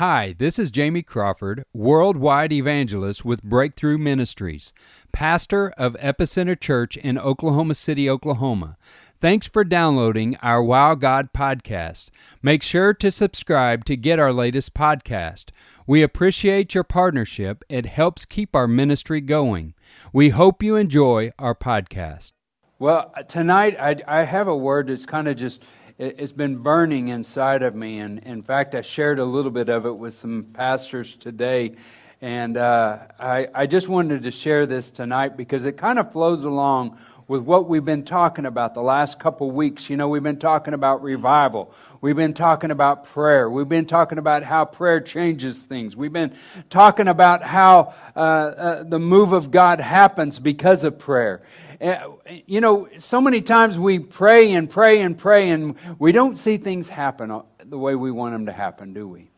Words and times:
Hi, 0.00 0.34
this 0.38 0.58
is 0.58 0.70
Jamie 0.70 1.02
Crawford, 1.02 1.66
worldwide 1.74 2.52
evangelist 2.52 3.22
with 3.22 3.42
Breakthrough 3.42 3.98
Ministries, 3.98 4.72
pastor 5.12 5.74
of 5.76 5.92
Epicenter 6.00 6.58
Church 6.58 6.96
in 6.96 7.18
Oklahoma 7.18 7.74
City, 7.74 8.08
Oklahoma. 8.08 8.78
Thanks 9.20 9.46
for 9.46 9.62
downloading 9.62 10.36
our 10.36 10.62
Wow 10.62 10.94
God 10.94 11.34
podcast. 11.34 12.08
Make 12.42 12.62
sure 12.62 12.94
to 12.94 13.10
subscribe 13.10 13.84
to 13.84 13.94
get 13.94 14.18
our 14.18 14.32
latest 14.32 14.72
podcast. 14.72 15.50
We 15.86 16.02
appreciate 16.02 16.74
your 16.74 16.84
partnership, 16.84 17.62
it 17.68 17.84
helps 17.84 18.24
keep 18.24 18.56
our 18.56 18.66
ministry 18.66 19.20
going. 19.20 19.74
We 20.14 20.30
hope 20.30 20.62
you 20.62 20.76
enjoy 20.76 21.32
our 21.38 21.54
podcast. 21.54 22.32
Well, 22.78 23.12
tonight 23.28 23.76
I, 23.78 23.96
I 24.08 24.24
have 24.24 24.48
a 24.48 24.56
word 24.56 24.86
that's 24.86 25.04
kind 25.04 25.28
of 25.28 25.36
just 25.36 25.62
it's 26.00 26.32
been 26.32 26.56
burning 26.56 27.08
inside 27.08 27.62
of 27.62 27.74
me. 27.74 27.98
And 27.98 28.20
in 28.20 28.42
fact, 28.42 28.74
I 28.74 28.80
shared 28.80 29.18
a 29.18 29.24
little 29.24 29.50
bit 29.50 29.68
of 29.68 29.84
it 29.84 29.92
with 29.92 30.14
some 30.14 30.44
pastors 30.54 31.14
today. 31.14 31.76
And 32.22 32.56
uh, 32.56 33.00
I, 33.18 33.48
I 33.54 33.66
just 33.66 33.86
wanted 33.86 34.22
to 34.22 34.30
share 34.30 34.64
this 34.64 34.90
tonight 34.90 35.36
because 35.36 35.66
it 35.66 35.76
kind 35.76 35.98
of 35.98 36.10
flows 36.10 36.44
along 36.44 36.98
with 37.28 37.42
what 37.42 37.68
we've 37.68 37.84
been 37.84 38.04
talking 38.04 38.46
about 38.46 38.72
the 38.72 38.82
last 38.82 39.20
couple 39.20 39.50
weeks. 39.50 39.90
You 39.90 39.98
know, 39.98 40.08
we've 40.08 40.22
been 40.22 40.38
talking 40.38 40.72
about 40.72 41.02
revival. 41.02 41.72
We've 42.00 42.16
been 42.16 42.34
talking 42.34 42.70
about 42.70 43.04
prayer. 43.04 43.50
We've 43.50 43.68
been 43.68 43.86
talking 43.86 44.16
about 44.16 44.42
how 44.42 44.64
prayer 44.64 45.00
changes 45.00 45.58
things. 45.58 45.94
We've 45.94 46.12
been 46.12 46.34
talking 46.70 47.08
about 47.08 47.42
how 47.42 47.94
uh, 48.16 48.18
uh, 48.18 48.82
the 48.84 48.98
move 48.98 49.32
of 49.32 49.50
God 49.50 49.80
happens 49.80 50.38
because 50.38 50.82
of 50.82 50.98
prayer. 50.98 51.42
Uh, 51.80 52.10
you 52.46 52.60
know, 52.60 52.88
so 52.98 53.22
many 53.22 53.40
times 53.40 53.78
we 53.78 53.98
pray 53.98 54.52
and 54.52 54.68
pray 54.68 55.00
and 55.00 55.16
pray, 55.16 55.48
and 55.48 55.76
we 55.98 56.12
don't 56.12 56.36
see 56.36 56.58
things 56.58 56.90
happen 56.90 57.40
the 57.64 57.78
way 57.78 57.94
we 57.94 58.10
want 58.10 58.34
them 58.34 58.46
to 58.46 58.52
happen, 58.52 58.92
do 58.92 59.08
we? 59.08 59.30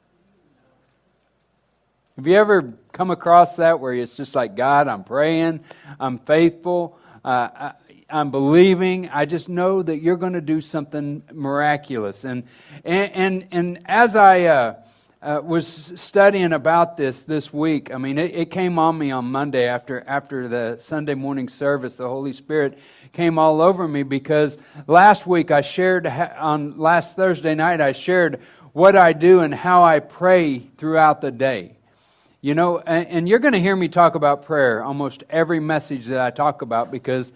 Have 2.16 2.27
you 2.27 2.34
ever 2.34 2.74
come 2.92 3.12
across 3.12 3.57
that 3.57 3.79
where 3.79 3.95
it's 3.95 4.16
just 4.16 4.35
like, 4.35 4.57
God, 4.57 4.88
I'm 4.88 5.04
praying, 5.04 5.60
I'm 6.01 6.18
faithful, 6.18 6.98
uh, 7.24 7.48
I, 7.54 7.73
am 8.09 8.32
believing, 8.32 9.09
I 9.10 9.24
just 9.24 9.48
know 9.48 9.80
that 9.80 9.98
you're 9.98 10.16
going 10.16 10.32
to 10.32 10.40
do 10.40 10.60
something 10.60 11.23
miraculous. 11.32 12.24
And, 12.24 12.43
and, 12.85 13.13
and, 13.13 13.46
and 13.52 13.79
as 13.87 14.16
I. 14.16 14.43
Uh, 14.45 14.74
uh, 15.23 15.40
was 15.42 15.92
studying 15.95 16.52
about 16.52 16.96
this 16.96 17.23
this 17.23 17.52
week. 17.52 17.95
I 17.95 17.98
mean, 17.98 18.18
it, 18.18 18.34
it, 18.34 18.51
came 18.51 18.78
on 18.78 18.98
me 18.98 19.12
on 19.12 19.26
Monday 19.26 19.66
after 19.66 20.02
after 20.06 20.48
the 20.48 20.79
Sunday 20.80 21.14
morning 21.14 21.48
service. 21.48 21.96
The 21.96 22.09
Holy 22.09 22.32
Spirit 22.32 22.76
came 23.12 23.38
all 23.38 23.60
over 23.60 23.87
me 23.87 24.02
because 24.02 24.59
last 24.88 25.26
week 25.26 25.52
I 25.52 25.60
shared 25.60 26.06
on 26.09 26.76
last 26.76 27.14
Thursday 27.14 27.54
night 27.54 27.80
I 27.80 27.92
shared 27.92 28.40
what 28.73 28.96
I 28.96 29.12
do 29.12 29.40
and 29.40 29.54
how 29.54 29.84
I 29.84 30.01
pray 30.01 30.59
throughout 30.59 31.20
the 31.20 31.30
day. 31.30 31.76
You 32.40 32.57
know, 32.57 32.80
and, 32.80 33.07
and 33.07 33.29
you're 33.29 33.38
going 33.38 33.52
to 33.52 33.60
hear 33.60 33.76
me 33.76 33.86
talk 33.86 34.16
about 34.16 34.45
prayer 34.45 34.82
almost 34.82 35.23
every 35.30 35.60
message 35.60 36.07
that 36.07 36.20
I 36.20 36.30
talk 36.30 36.62
about 36.62 36.90
because 36.90 37.32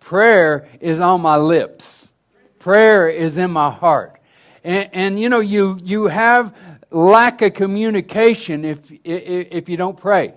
prayer 0.00 0.66
is 0.80 1.00
on 1.00 1.20
my 1.20 1.36
lips. 1.36 2.08
Prayer 2.60 3.10
is 3.10 3.36
in 3.36 3.50
my 3.50 3.70
heart. 3.70 4.18
And, 4.64 4.88
and 4.94 5.20
you 5.20 5.28
know, 5.28 5.40
you 5.40 5.78
you 5.84 6.06
have 6.06 6.54
lack 6.90 7.42
of 7.42 7.54
communication 7.54 8.64
if, 8.64 8.78
if 9.04 9.68
you 9.68 9.76
don't 9.76 9.96
pray. 9.96 10.34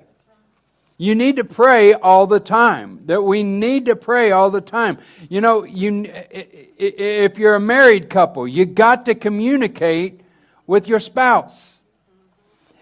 You 1.01 1.15
need 1.15 1.37
to 1.37 1.45
pray 1.45 1.93
all 1.93 2.27
the 2.27 2.41
time. 2.41 3.03
That 3.05 3.21
we 3.21 3.41
need 3.41 3.85
to 3.85 3.95
pray 3.95 4.31
all 4.31 4.51
the 4.51 4.59
time. 4.59 4.97
You 5.29 5.39
know, 5.39 5.63
you 5.63 6.03
if 6.77 7.37
you're 7.37 7.55
a 7.55 7.59
married 7.59 8.09
couple, 8.09 8.45
you 8.45 8.65
got 8.65 9.05
to 9.05 9.15
communicate 9.15 10.19
with 10.67 10.89
your 10.89 10.99
spouse. 10.99 11.79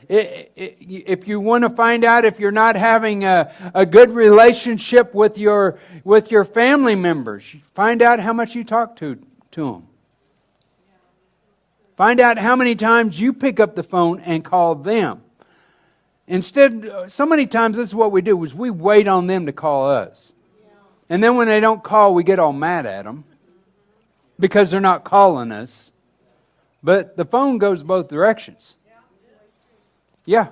If 0.10 1.28
you 1.28 1.40
want 1.40 1.64
to 1.64 1.70
find 1.70 2.04
out 2.04 2.26
if 2.26 2.40
you're 2.40 2.52
not 2.52 2.76
having 2.76 3.24
a, 3.24 3.52
a 3.76 3.86
good 3.86 4.12
relationship 4.12 5.14
with 5.14 5.38
your 5.38 5.78
with 6.04 6.32
your 6.32 6.44
family 6.44 6.96
members, 6.96 7.44
find 7.76 8.02
out 8.02 8.20
how 8.20 8.34
much 8.34 8.56
you 8.56 8.64
talk 8.64 8.96
to 8.96 9.20
to 9.52 9.74
them. 9.74 9.88
Find 11.98 12.20
out 12.20 12.38
how 12.38 12.56
many 12.56 12.76
times 12.76 13.20
you 13.20 13.34
pick 13.34 13.60
up 13.60 13.76
the 13.76 13.82
phone 13.82 14.20
and 14.20 14.46
call 14.46 14.76
them. 14.76 15.24
Instead, 16.28 16.90
so 17.08 17.26
many 17.26 17.48
times 17.48 17.76
this 17.76 17.90
is 17.90 17.96
what 17.96 18.12
we 18.12 18.22
do 18.22 18.42
is 18.44 18.54
we 18.54 18.70
wait 18.70 19.08
on 19.08 19.26
them 19.26 19.48
to 19.48 19.52
call 19.52 19.90
us. 19.90 20.32
And 21.10 21.24
then 21.24 21.38
when 21.38 21.48
they 21.48 21.60
don't 21.60 21.84
call, 21.84 22.14
we 22.14 22.24
get 22.24 22.38
all 22.38 22.54
mad 22.54 22.86
at 22.86 23.06
them 23.06 23.24
because 24.40 24.70
they're 24.70 24.80
not 24.80 25.04
calling 25.04 25.52
us. 25.52 25.92
But 26.84 27.18
the 27.18 27.26
phone 27.26 27.58
goes 27.58 27.82
both 27.82 28.10
directions. 28.10 28.76
Yeah. 30.26 30.50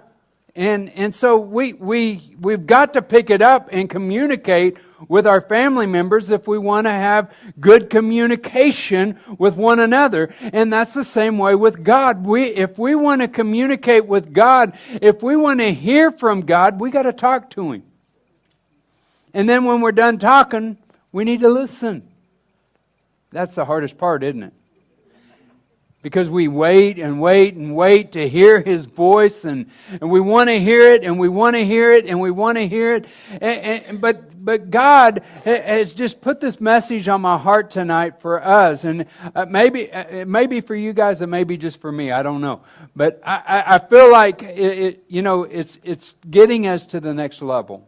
And, 0.55 0.89
and 0.91 1.13
so 1.13 1.37
we, 1.37 1.73
we, 1.73 2.35
we've 2.39 2.65
got 2.65 2.93
to 2.93 3.03
pick 3.03 3.29
it 3.29 3.43
up 3.43 3.69
and 3.71 3.87
communicate 3.87 4.77
with 5.07 5.27
our 5.27 5.41
family 5.41 5.85
members 5.85 6.29
if 6.29 6.47
we 6.47 6.57
want 6.57 6.87
to 6.87 6.91
have 6.91 7.33
good 7.59 7.89
communication 7.89 9.19
with 9.37 9.55
one 9.55 9.79
another. 9.79 10.33
And 10.41 10.71
that's 10.71 10.93
the 10.93 11.03
same 11.03 11.37
way 11.37 11.55
with 11.55 11.83
God. 11.83 12.25
We, 12.25 12.45
if 12.45 12.77
we 12.77 12.95
want 12.95 13.21
to 13.21 13.27
communicate 13.27 14.05
with 14.05 14.33
God, 14.33 14.77
if 15.01 15.21
we 15.23 15.35
want 15.35 15.59
to 15.59 15.73
hear 15.73 16.11
from 16.11 16.41
God, 16.41 16.79
we 16.79 16.91
got 16.91 17.03
to 17.03 17.13
talk 17.13 17.49
to 17.51 17.71
Him. 17.71 17.83
And 19.33 19.49
then 19.49 19.65
when 19.65 19.81
we're 19.81 19.91
done 19.91 20.17
talking, 20.17 20.77
we 21.11 21.23
need 21.23 21.41
to 21.41 21.49
listen. 21.49 22.07
That's 23.31 23.53
the 23.53 23.65
hardest 23.65 23.97
part, 23.97 24.23
isn't 24.23 24.43
it? 24.43 24.53
Because 26.05 26.29
we 26.29 26.47
wait 26.47 26.99
and 26.99 27.19
wait 27.19 27.55
and 27.55 27.75
wait 27.75 28.11
to 28.11 28.29
hear 28.29 28.61
his 28.61 28.85
voice 28.85 29.43
and, 29.43 29.65
and 29.89 30.07
we 30.07 30.19
want 30.19 30.51
to 30.51 30.59
hear 30.59 30.93
it 30.93 31.03
and 31.03 31.17
we 31.17 31.27
want 31.27 31.55
to 31.55 31.65
hear 31.65 31.91
it 31.91 32.05
and 32.05 32.21
we 32.21 32.29
want 32.29 32.59
to 32.59 32.67
hear 32.67 32.93
it. 32.93 33.07
And, 33.31 33.41
and, 33.41 34.01
but 34.01 34.45
but 34.45 34.69
god 34.69 35.23
has 35.43 35.95
just 35.95 36.21
put 36.21 36.39
this 36.39 36.61
message 36.61 37.07
on 37.07 37.21
my 37.21 37.39
heart 37.39 37.71
tonight 37.71 38.21
for 38.21 38.39
us. 38.43 38.83
And 38.83 39.07
uh, 39.33 39.47
maybe 39.49 39.91
uh, 39.91 40.27
maybe 40.27 40.61
for 40.61 40.75
you 40.75 40.93
guys 40.93 41.21
and 41.21 41.31
maybe 41.31 41.57
just 41.57 41.81
for 41.81 41.91
me. 41.91 42.11
I 42.11 42.21
don't 42.21 42.39
know. 42.39 42.61
But 42.95 43.19
i, 43.25 43.63
I 43.65 43.79
feel 43.79 44.11
like 44.11 44.43
it, 44.43 44.77
it, 44.77 45.03
you 45.07 45.23
know 45.23 45.41
it's 45.41 45.79
it's 45.83 46.13
getting 46.29 46.67
us 46.67 46.85
to 46.85 46.99
the 46.99 47.15
next 47.15 47.41
level. 47.41 47.83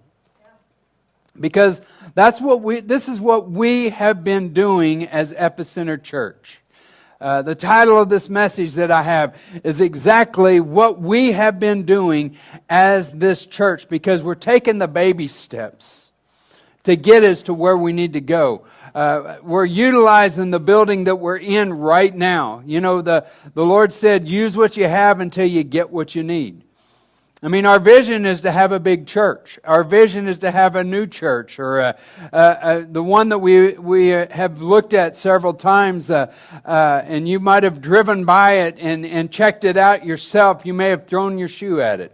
Because 1.39 1.83
that's 2.15 2.41
what 2.41 2.63
we 2.63 2.79
this 2.79 3.07
is 3.07 3.21
what 3.21 3.47
we 3.47 3.89
have 3.89 4.23
been 4.23 4.53
doing 4.53 5.07
as 5.07 5.33
epicenter 5.33 6.01
church 6.01 6.61
uh, 7.19 7.41
the 7.41 7.55
title 7.55 7.99
of 7.99 8.09
this 8.09 8.29
message 8.29 8.75
that 8.75 8.91
I 8.91 9.01
have 9.01 9.35
is 9.63 9.81
exactly 9.81 10.59
what 10.59 10.99
we 10.99 11.31
have 11.31 11.59
been 11.59 11.83
doing 11.83 12.37
as 12.69 13.11
this 13.11 13.45
church 13.45 13.89
because 13.89 14.21
we're 14.21 14.35
taking 14.35 14.77
the 14.77 14.87
baby 14.87 15.27
steps 15.27 16.11
to 16.83 16.95
get 16.95 17.23
us 17.23 17.41
to 17.43 17.53
where 17.53 17.75
we 17.77 17.91
need 17.91 18.13
to 18.13 18.21
go. 18.21 18.65
Uh, 18.93 19.37
we're 19.41 19.65
utilizing 19.65 20.51
the 20.51 20.59
building 20.59 21.05
that 21.05 21.15
we're 21.15 21.37
in 21.37 21.73
right 21.73 22.15
now. 22.15 22.61
You 22.65 22.81
know, 22.81 23.01
the, 23.01 23.25
the 23.53 23.65
Lord 23.65 23.93
said, 23.93 24.27
use 24.27 24.55
what 24.55 24.77
you 24.77 24.87
have 24.87 25.19
until 25.19 25.45
you 25.45 25.63
get 25.63 25.89
what 25.89 26.15
you 26.15 26.23
need. 26.23 26.63
I 27.43 27.49
mean, 27.49 27.67
our 27.67 27.79
vision 27.79 28.25
is 28.25 28.41
to 28.41 28.51
have 28.51 28.71
a 28.71 28.79
big 28.79 29.05
church. 29.05 29.59
Our 29.63 29.83
vision 29.83 30.27
is 30.27 30.39
to 30.39 30.49
have 30.49 30.75
a 30.75 30.83
new 30.83 31.05
church, 31.05 31.59
or 31.59 31.77
a, 31.77 31.97
a, 32.33 32.57
a, 32.61 32.81
the 32.81 33.03
one 33.03 33.29
that 33.29 33.37
we 33.37 33.73
we 33.73 34.07
have 34.07 34.59
looked 34.59 34.93
at 34.93 35.15
several 35.15 35.53
times. 35.53 36.09
Uh, 36.09 36.33
uh, 36.65 37.03
and 37.05 37.29
you 37.29 37.39
might 37.39 37.61
have 37.61 37.79
driven 37.79 38.25
by 38.25 38.53
it 38.53 38.77
and, 38.79 39.05
and 39.05 39.31
checked 39.31 39.65
it 39.65 39.77
out 39.77 40.03
yourself. 40.03 40.65
You 40.65 40.73
may 40.73 40.89
have 40.89 41.05
thrown 41.05 41.37
your 41.37 41.47
shoe 41.47 41.79
at 41.79 41.99
it. 41.99 42.11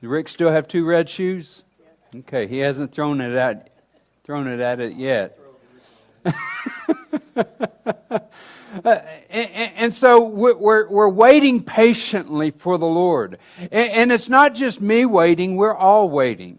Does 0.00 0.08
Rick 0.08 0.28
still 0.28 0.52
have 0.52 0.68
two 0.68 0.84
red 0.84 1.10
shoes? 1.10 1.64
Okay, 2.14 2.46
he 2.46 2.58
hasn't 2.58 2.92
thrown 2.92 3.20
it 3.20 3.34
at 3.34 3.72
thrown 4.22 4.46
it 4.46 4.60
at 4.60 4.78
it 4.78 4.94
yet. 4.94 5.36
Uh, 8.82 9.00
and, 9.30 9.72
and, 9.76 9.94
so 9.94 10.24
we're, 10.24 10.88
we're 10.88 11.08
waiting 11.08 11.62
patiently 11.62 12.50
for 12.50 12.78
the 12.78 12.86
Lord. 12.86 13.38
And, 13.58 13.72
and, 13.72 14.12
it's 14.12 14.28
not 14.28 14.54
just 14.54 14.80
me 14.80 15.04
waiting, 15.04 15.56
we're 15.56 15.76
all 15.76 16.08
waiting. 16.08 16.58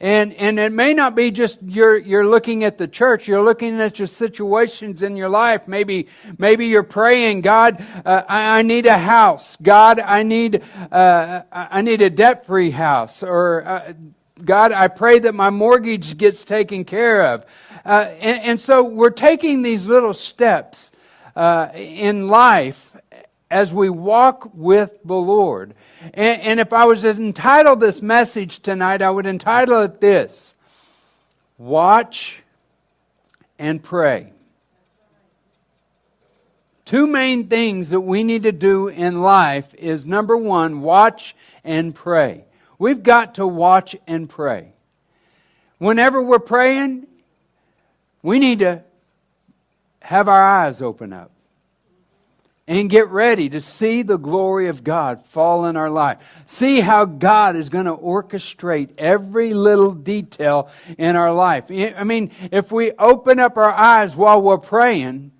And, 0.00 0.32
and 0.34 0.60
it 0.60 0.72
may 0.72 0.94
not 0.94 1.16
be 1.16 1.32
just 1.32 1.58
you're, 1.60 1.96
you're 1.96 2.26
looking 2.26 2.62
at 2.62 2.78
the 2.78 2.86
church, 2.86 3.26
you're 3.26 3.42
looking 3.42 3.80
at 3.80 3.98
your 3.98 4.06
situations 4.06 5.02
in 5.02 5.16
your 5.16 5.28
life. 5.28 5.66
Maybe, 5.66 6.06
maybe 6.38 6.66
you're 6.66 6.84
praying, 6.84 7.40
God, 7.40 7.84
uh, 8.04 8.22
I, 8.28 8.60
I, 8.60 8.62
need 8.62 8.86
a 8.86 8.96
house. 8.96 9.56
God, 9.60 9.98
I 9.98 10.22
need, 10.22 10.62
uh, 10.92 11.42
I 11.50 11.82
need 11.82 12.00
a 12.00 12.10
debt 12.10 12.46
free 12.46 12.70
house. 12.70 13.24
Or, 13.24 13.66
uh, 13.66 13.92
God, 14.44 14.70
I 14.70 14.86
pray 14.86 15.18
that 15.18 15.34
my 15.34 15.50
mortgage 15.50 16.16
gets 16.16 16.44
taken 16.44 16.84
care 16.84 17.34
of. 17.34 17.44
Uh, 17.84 18.06
and, 18.20 18.42
and 18.42 18.60
so 18.60 18.84
we're 18.84 19.10
taking 19.10 19.62
these 19.62 19.84
little 19.84 20.14
steps 20.14 20.92
uh, 21.38 21.68
in 21.72 22.26
life 22.26 22.96
as 23.48 23.72
we 23.72 23.88
walk 23.88 24.50
with 24.52 24.98
the 25.04 25.14
Lord. 25.14 25.72
And, 26.12 26.42
and 26.42 26.60
if 26.60 26.72
I 26.72 26.84
was 26.84 27.02
to 27.02 27.10
entitle 27.10 27.76
this 27.76 28.02
message 28.02 28.58
tonight, 28.60 29.02
I 29.02 29.10
would 29.10 29.24
entitle 29.24 29.82
it 29.82 30.00
this 30.00 30.54
Watch 31.56 32.40
and 33.56 33.80
Pray. 33.80 34.32
two 36.84 37.06
main 37.06 37.46
things 37.46 37.90
that 37.90 38.00
we 38.00 38.24
need 38.24 38.42
to 38.42 38.52
do 38.52 38.88
in 38.88 39.20
life 39.22 39.74
is 39.76 40.04
number 40.04 40.36
one, 40.36 40.80
watch 40.80 41.36
and 41.62 41.94
pray. 41.94 42.46
We've 42.80 43.02
got 43.02 43.36
to 43.36 43.46
watch 43.46 43.94
and 44.08 44.28
pray. 44.28 44.72
Whenever 45.78 46.20
we're 46.20 46.38
praying, 46.40 47.06
we 48.22 48.40
need 48.40 48.58
to 48.58 48.82
have 50.00 50.28
our 50.28 50.42
eyes 50.42 50.80
open 50.80 51.12
up 51.12 51.30
and 52.68 52.90
get 52.90 53.08
ready 53.08 53.48
to 53.48 53.60
see 53.62 54.02
the 54.02 54.18
glory 54.18 54.68
of 54.68 54.84
God 54.84 55.24
fall 55.24 55.64
in 55.64 55.76
our 55.76 55.88
life. 55.88 56.18
See 56.44 56.80
how 56.80 57.06
God 57.06 57.56
is 57.56 57.70
going 57.70 57.86
to 57.86 57.96
orchestrate 57.96 58.92
every 58.98 59.54
little 59.54 59.92
detail 59.92 60.70
in 60.98 61.16
our 61.16 61.32
life. 61.32 61.70
I 61.70 62.04
mean, 62.04 62.30
if 62.52 62.70
we 62.70 62.92
open 62.92 63.38
up 63.38 63.56
our 63.56 63.70
eyes 63.70 64.14
while 64.14 64.42
we're 64.42 64.58
praying, 64.58 65.32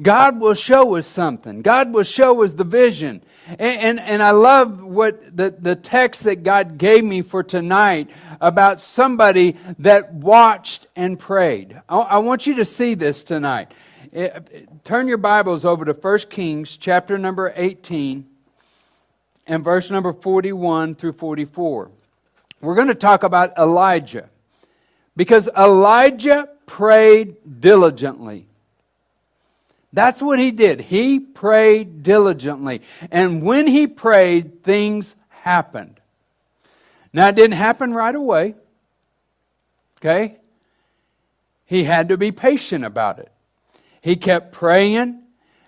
God 0.00 0.40
will 0.40 0.54
show 0.54 0.96
us 0.96 1.06
something. 1.06 1.62
God 1.62 1.92
will 1.92 2.04
show 2.04 2.42
us 2.42 2.52
the 2.52 2.64
vision. 2.64 3.22
And, 3.46 3.80
and, 3.80 4.00
and, 4.00 4.22
I 4.22 4.30
love 4.30 4.82
what 4.82 5.36
the, 5.36 5.50
the 5.50 5.74
text 5.74 6.24
that 6.24 6.42
God 6.42 6.78
gave 6.78 7.04
me 7.04 7.22
for 7.22 7.42
tonight 7.42 8.08
about 8.40 8.80
somebody 8.80 9.56
that 9.80 10.14
watched 10.14 10.86
and 10.94 11.18
prayed. 11.18 11.80
I, 11.88 11.98
I 11.98 12.18
want 12.18 12.46
you 12.46 12.54
to 12.56 12.64
see 12.64 12.94
this 12.94 13.24
tonight. 13.24 13.72
It, 14.12 14.48
eh, 14.52 14.60
turn 14.84 15.08
your 15.08 15.18
Bibles 15.18 15.64
over 15.64 15.84
to 15.84 15.92
1 15.92 16.18
Kings 16.30 16.76
chapter 16.76 17.18
number 17.18 17.52
18 17.56 18.26
and 19.46 19.64
verse 19.64 19.90
number 19.90 20.12
41 20.12 20.94
through 20.94 21.12
44. 21.12 21.90
We're 22.60 22.74
going 22.74 22.88
to 22.88 22.94
talk 22.94 23.22
about 23.22 23.56
Elijah 23.58 24.28
because 25.16 25.48
Elijah 25.56 26.48
prayed 26.66 27.60
diligently. 27.60 28.46
That's 29.92 30.22
what 30.22 30.38
he 30.38 30.50
did. 30.50 30.80
He 30.80 31.18
prayed 31.18 32.02
diligently. 32.02 32.82
And 33.10 33.42
when 33.42 33.66
he 33.66 33.86
prayed, 33.86 34.62
things 34.62 35.16
happened. 35.28 36.00
Now, 37.12 37.28
it 37.28 37.36
didn't 37.36 37.56
happen 37.56 37.92
right 37.92 38.14
away. 38.14 38.54
Okay? 39.98 40.36
He 41.66 41.84
had 41.84 42.08
to 42.08 42.16
be 42.16 42.32
patient 42.32 42.84
about 42.84 43.18
it. 43.18 43.30
He 44.00 44.16
kept 44.16 44.52
praying. 44.52 45.22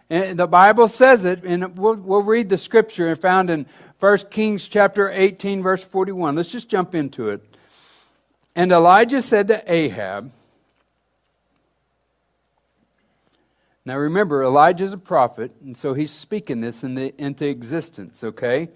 And 0.09 0.39
the 0.39 0.47
Bible 0.47 0.89
says 0.89 1.25
it, 1.25 1.43
and 1.43 1.77
we'll, 1.77 1.95
we'll 1.95 2.23
read 2.23 2.49
the 2.49 2.59
scripture 2.59 3.15
found 3.17 3.51
in 3.51 3.67
1 3.99 4.19
Kings 4.31 4.69
chapter 4.69 5.11
18, 5.11 5.63
verse 5.63 5.83
41. 5.83 6.37
Let's 6.37 6.51
just 6.51 6.69
jump 6.69 6.95
into 6.95 7.29
it. 7.29 7.43
And 8.55 8.71
Elijah 8.73 9.23
said 9.23 9.49
to 9.49 9.73
Ahab, 9.73 10.31
Now 13.85 13.99
remember, 13.99 14.45
Elijah's 14.45 14.93
a 14.93 14.99
prophet, 14.99 15.53
and 15.63 15.77
so 15.77 15.93
he's 15.93 16.13
speaking 16.13 16.61
this 16.61 16.85
into 16.85 17.47
existence, 17.47 18.23
okay? 18.23 18.69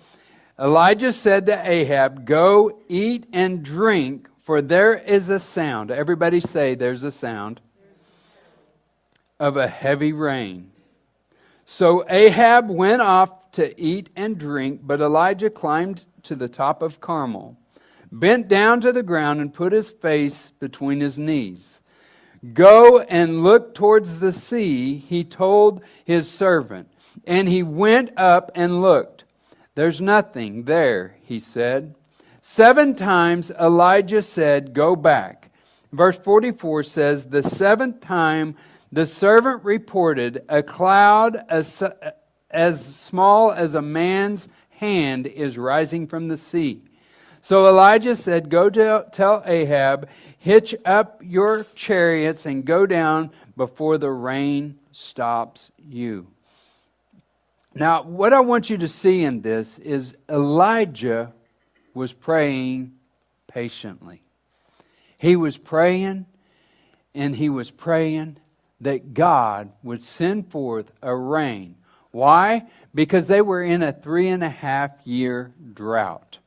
Elijah 0.58 1.12
said 1.12 1.46
to 1.46 1.70
Ahab, 1.70 2.24
Go 2.24 2.80
eat 2.88 3.26
and 3.32 3.62
drink, 3.62 4.28
for 4.42 4.60
there 4.60 4.94
is 4.94 5.28
a 5.28 5.38
sound. 5.38 5.90
Everybody 5.90 6.40
say, 6.40 6.74
There's 6.74 7.04
a 7.04 7.12
sound 7.12 7.60
of 9.38 9.56
a 9.56 9.68
heavy 9.68 10.12
rain. 10.12 10.72
So 11.66 12.04
Ahab 12.08 12.68
went 12.68 13.02
off 13.02 13.50
to 13.52 13.78
eat 13.80 14.08
and 14.16 14.38
drink, 14.38 14.80
but 14.82 15.00
Elijah 15.00 15.50
climbed 15.50 16.04
to 16.22 16.34
the 16.34 16.48
top 16.48 16.82
of 16.82 17.00
Carmel, 17.00 17.56
bent 18.10 18.48
down 18.48 18.80
to 18.80 18.92
the 18.92 19.02
ground, 19.02 19.40
and 19.40 19.52
put 19.52 19.72
his 19.72 19.90
face 19.90 20.52
between 20.58 21.00
his 21.00 21.18
knees. 21.18 21.80
Go 22.52 23.00
and 23.00 23.42
look 23.42 23.74
towards 23.74 24.20
the 24.20 24.32
sea, 24.32 24.98
he 24.98 25.24
told 25.24 25.82
his 26.04 26.30
servant. 26.30 26.88
And 27.26 27.48
he 27.48 27.62
went 27.62 28.10
up 28.16 28.50
and 28.54 28.82
looked. 28.82 29.24
There's 29.74 30.00
nothing 30.00 30.64
there, 30.64 31.16
he 31.22 31.40
said. 31.40 31.94
Seven 32.40 32.94
times 32.94 33.50
Elijah 33.50 34.22
said, 34.22 34.72
Go 34.72 34.96
back. 34.96 35.50
Verse 35.92 36.18
44 36.18 36.82
says, 36.82 37.26
The 37.26 37.42
seventh 37.42 38.00
time 38.00 38.54
the 38.92 39.06
servant 39.06 39.64
reported, 39.64 40.44
A 40.48 40.62
cloud 40.62 41.44
as, 41.48 41.82
as 42.50 42.84
small 42.96 43.50
as 43.50 43.74
a 43.74 43.82
man's 43.82 44.48
hand 44.70 45.26
is 45.26 45.58
rising 45.58 46.06
from 46.06 46.28
the 46.28 46.36
sea. 46.36 46.82
So 47.46 47.68
Elijah 47.68 48.16
said, 48.16 48.50
Go 48.50 48.68
tell 48.70 49.40
Ahab, 49.46 50.08
Hitch 50.36 50.74
up 50.84 51.20
your 51.22 51.64
chariots 51.76 52.44
and 52.44 52.64
go 52.64 52.86
down 52.86 53.30
before 53.56 53.98
the 53.98 54.10
rain 54.10 54.80
stops 54.90 55.70
you. 55.78 56.26
Now, 57.72 58.02
what 58.02 58.32
I 58.32 58.40
want 58.40 58.68
you 58.68 58.76
to 58.78 58.88
see 58.88 59.22
in 59.22 59.42
this 59.42 59.78
is 59.78 60.16
Elijah 60.28 61.32
was 61.94 62.12
praying 62.12 62.94
patiently. 63.46 64.22
He 65.16 65.36
was 65.36 65.56
praying 65.56 66.26
and 67.14 67.36
he 67.36 67.48
was 67.48 67.70
praying 67.70 68.38
that 68.80 69.14
God 69.14 69.70
would 69.84 70.00
send 70.00 70.50
forth 70.50 70.90
a 71.00 71.14
rain. 71.14 71.76
Why? 72.10 72.66
Because 72.92 73.28
they 73.28 73.40
were 73.40 73.62
in 73.62 73.84
a 73.84 73.92
three 73.92 74.26
and 74.26 74.42
a 74.42 74.50
half 74.50 74.90
year 75.04 75.52
drought. 75.74 76.38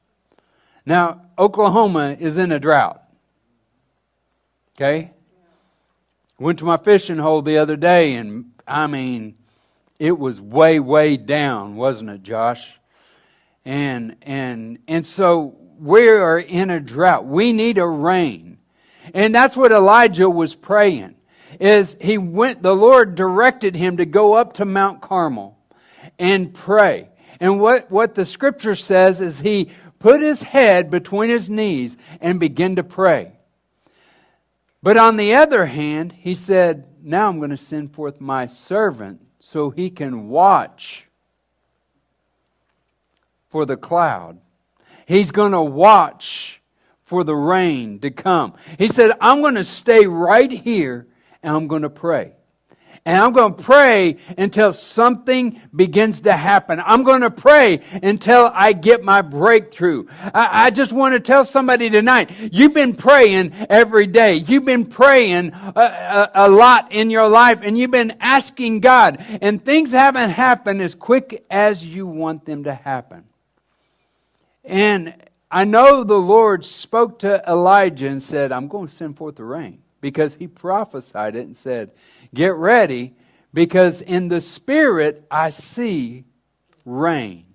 Now, 0.86 1.22
Oklahoma 1.38 2.18
is 2.20 2.38
in 2.38 2.52
a 2.52 2.60
drought. 2.60 3.04
Okay? 4.76 5.12
Went 6.40 6.60
to 6.60 6.66
my 6.66 6.78
fishing 6.78 7.18
hole 7.18 7.42
the 7.42 7.58
other 7.58 7.76
day, 7.76 8.16
and 8.16 8.52
I 8.66 8.88
mean, 8.88 9.36
it 10.00 10.18
was 10.18 10.40
way, 10.40 10.80
way 10.80 11.18
down, 11.18 11.76
wasn't 11.76 12.10
it, 12.12 12.24
Josh? 12.24 12.76
And 13.66 14.16
and 14.22 14.80
and 14.88 15.06
so 15.06 15.58
we 15.78 16.08
are 16.08 16.40
in 16.40 16.70
a 16.70 16.80
drought. 16.80 17.26
We 17.26 17.52
need 17.52 17.78
a 17.78 17.86
rain. 17.86 18.58
And 19.14 19.36
that's 19.36 19.58
what 19.58 19.72
Elijah 19.72 20.30
was 20.30 20.56
praying. 20.56 21.16
Is 21.60 21.98
he 22.00 22.18
went 22.18 22.62
the 22.62 22.76
Lord 22.76 23.16
directed 23.16 23.76
him 23.76 23.98
to 23.98 24.06
go 24.06 24.34
up 24.34 24.54
to 24.54 24.66
Mount 24.66 25.02
Carmel 25.02 25.58
and 26.18 26.54
pray. 26.54 27.10
And 27.40 27.60
what, 27.60 27.90
what 27.90 28.16
the 28.16 28.26
scripture 28.26 28.76
says 28.76 29.22
is 29.22 29.40
he 29.40 29.72
put 30.00 30.22
his 30.22 30.44
head 30.44 30.90
between 30.90 31.30
his 31.30 31.50
knees 31.50 31.98
and 32.20 32.40
begin 32.40 32.76
to 32.78 32.84
pray. 32.84 33.34
But 34.82 34.98
on 34.98 35.18
the 35.18 35.36
other 35.36 35.66
hand, 35.66 36.14
he 36.14 36.34
said, 36.34 36.86
Now 37.04 37.30
I'm 37.30 37.38
going 37.38 37.50
to 37.50 37.58
send 37.58 37.94
forth 37.94 38.20
my 38.22 38.46
servant 38.46 39.22
so 39.40 39.70
he 39.70 39.90
can 39.90 40.30
watch 40.30 41.06
for 43.50 43.66
the 43.66 43.78
cloud. 43.78 44.40
He's 45.06 45.32
going 45.32 45.52
to 45.52 45.62
watch 45.62 46.62
for 47.04 47.24
the 47.24 47.36
rain 47.36 48.00
to 48.00 48.12
come. 48.12 48.54
He 48.78 48.88
said, 48.88 49.12
I'm 49.20 49.42
going 49.42 49.56
to 49.56 49.64
stay 49.64 50.06
right 50.06 50.52
here 50.52 51.08
and 51.42 51.56
I'm 51.56 51.68
going 51.68 51.82
to 51.82 51.90
pray. 51.90 52.34
And 53.06 53.18
I'm 53.18 53.34
going 53.34 53.56
to 53.56 53.64
pray 53.64 54.18
until 54.38 54.74
something 54.74 55.62
begins 55.76 56.22
to 56.22 56.34
happen. 56.34 56.82
I'm 56.86 57.04
going 57.04 57.22
to 57.22 57.32
pray 57.32 57.82
until 58.04 58.52
I 58.54 58.74
get 58.74 59.04
my 59.04 59.22
breakthrough. 59.22 60.06
I, 60.34 60.66
I 60.66 60.70
just 60.70 60.92
want 60.92 61.14
to 61.14 61.20
tell 61.20 61.46
somebody 61.46 61.90
tonight, 61.90 62.32
you've 62.52 62.74
been 62.74 62.96
praying 62.96 63.54
every 63.70 64.08
day. 64.08 64.36
You've 64.36 64.66
been 64.66 64.86
praying 64.86 65.54
a, 65.54 65.82
a, 65.82 66.32
a 66.36 66.50
lot 66.50 66.92
in 66.92 67.10
your 67.10 67.28
life 67.28 67.60
and 67.62 67.78
you've 67.78 67.92
been 67.92 68.16
asking 68.20 68.82
God 68.82 69.24
and 69.42 69.64
things 69.64 69.92
haven't 69.92 70.32
happened 70.32 70.82
as 70.82 70.96
quick 70.96 71.46
as 71.50 71.84
you 71.84 72.06
want 72.06 72.46
them 72.46 72.66
to 72.66 72.74
happen. 72.74 73.26
And 74.64 75.16
I 75.50 75.64
know 75.64 76.04
the 76.04 76.16
Lord 76.16 76.66
spoke 76.66 77.20
to 77.20 77.44
Elijah 77.48 78.08
and 78.08 78.22
said, 78.22 78.52
I'm 78.52 78.68
going 78.68 78.88
to 78.88 78.94
send 78.94 79.18
forth 79.18 79.38
the 79.38 79.46
rain 79.46 79.82
because 80.02 80.36
he 80.36 80.48
prophesied 80.48 81.36
it 81.36 81.46
and 81.46 81.56
said, 81.56 81.92
Get 82.34 82.56
ready 82.56 83.16
because 83.54 84.02
in 84.02 84.28
the 84.28 84.42
Spirit 84.42 85.26
I 85.30 85.50
see 85.50 86.26
rain. 86.86 87.46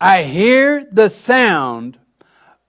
I 0.00 0.24
hear 0.24 0.86
the 0.90 1.08
sound 1.08 1.98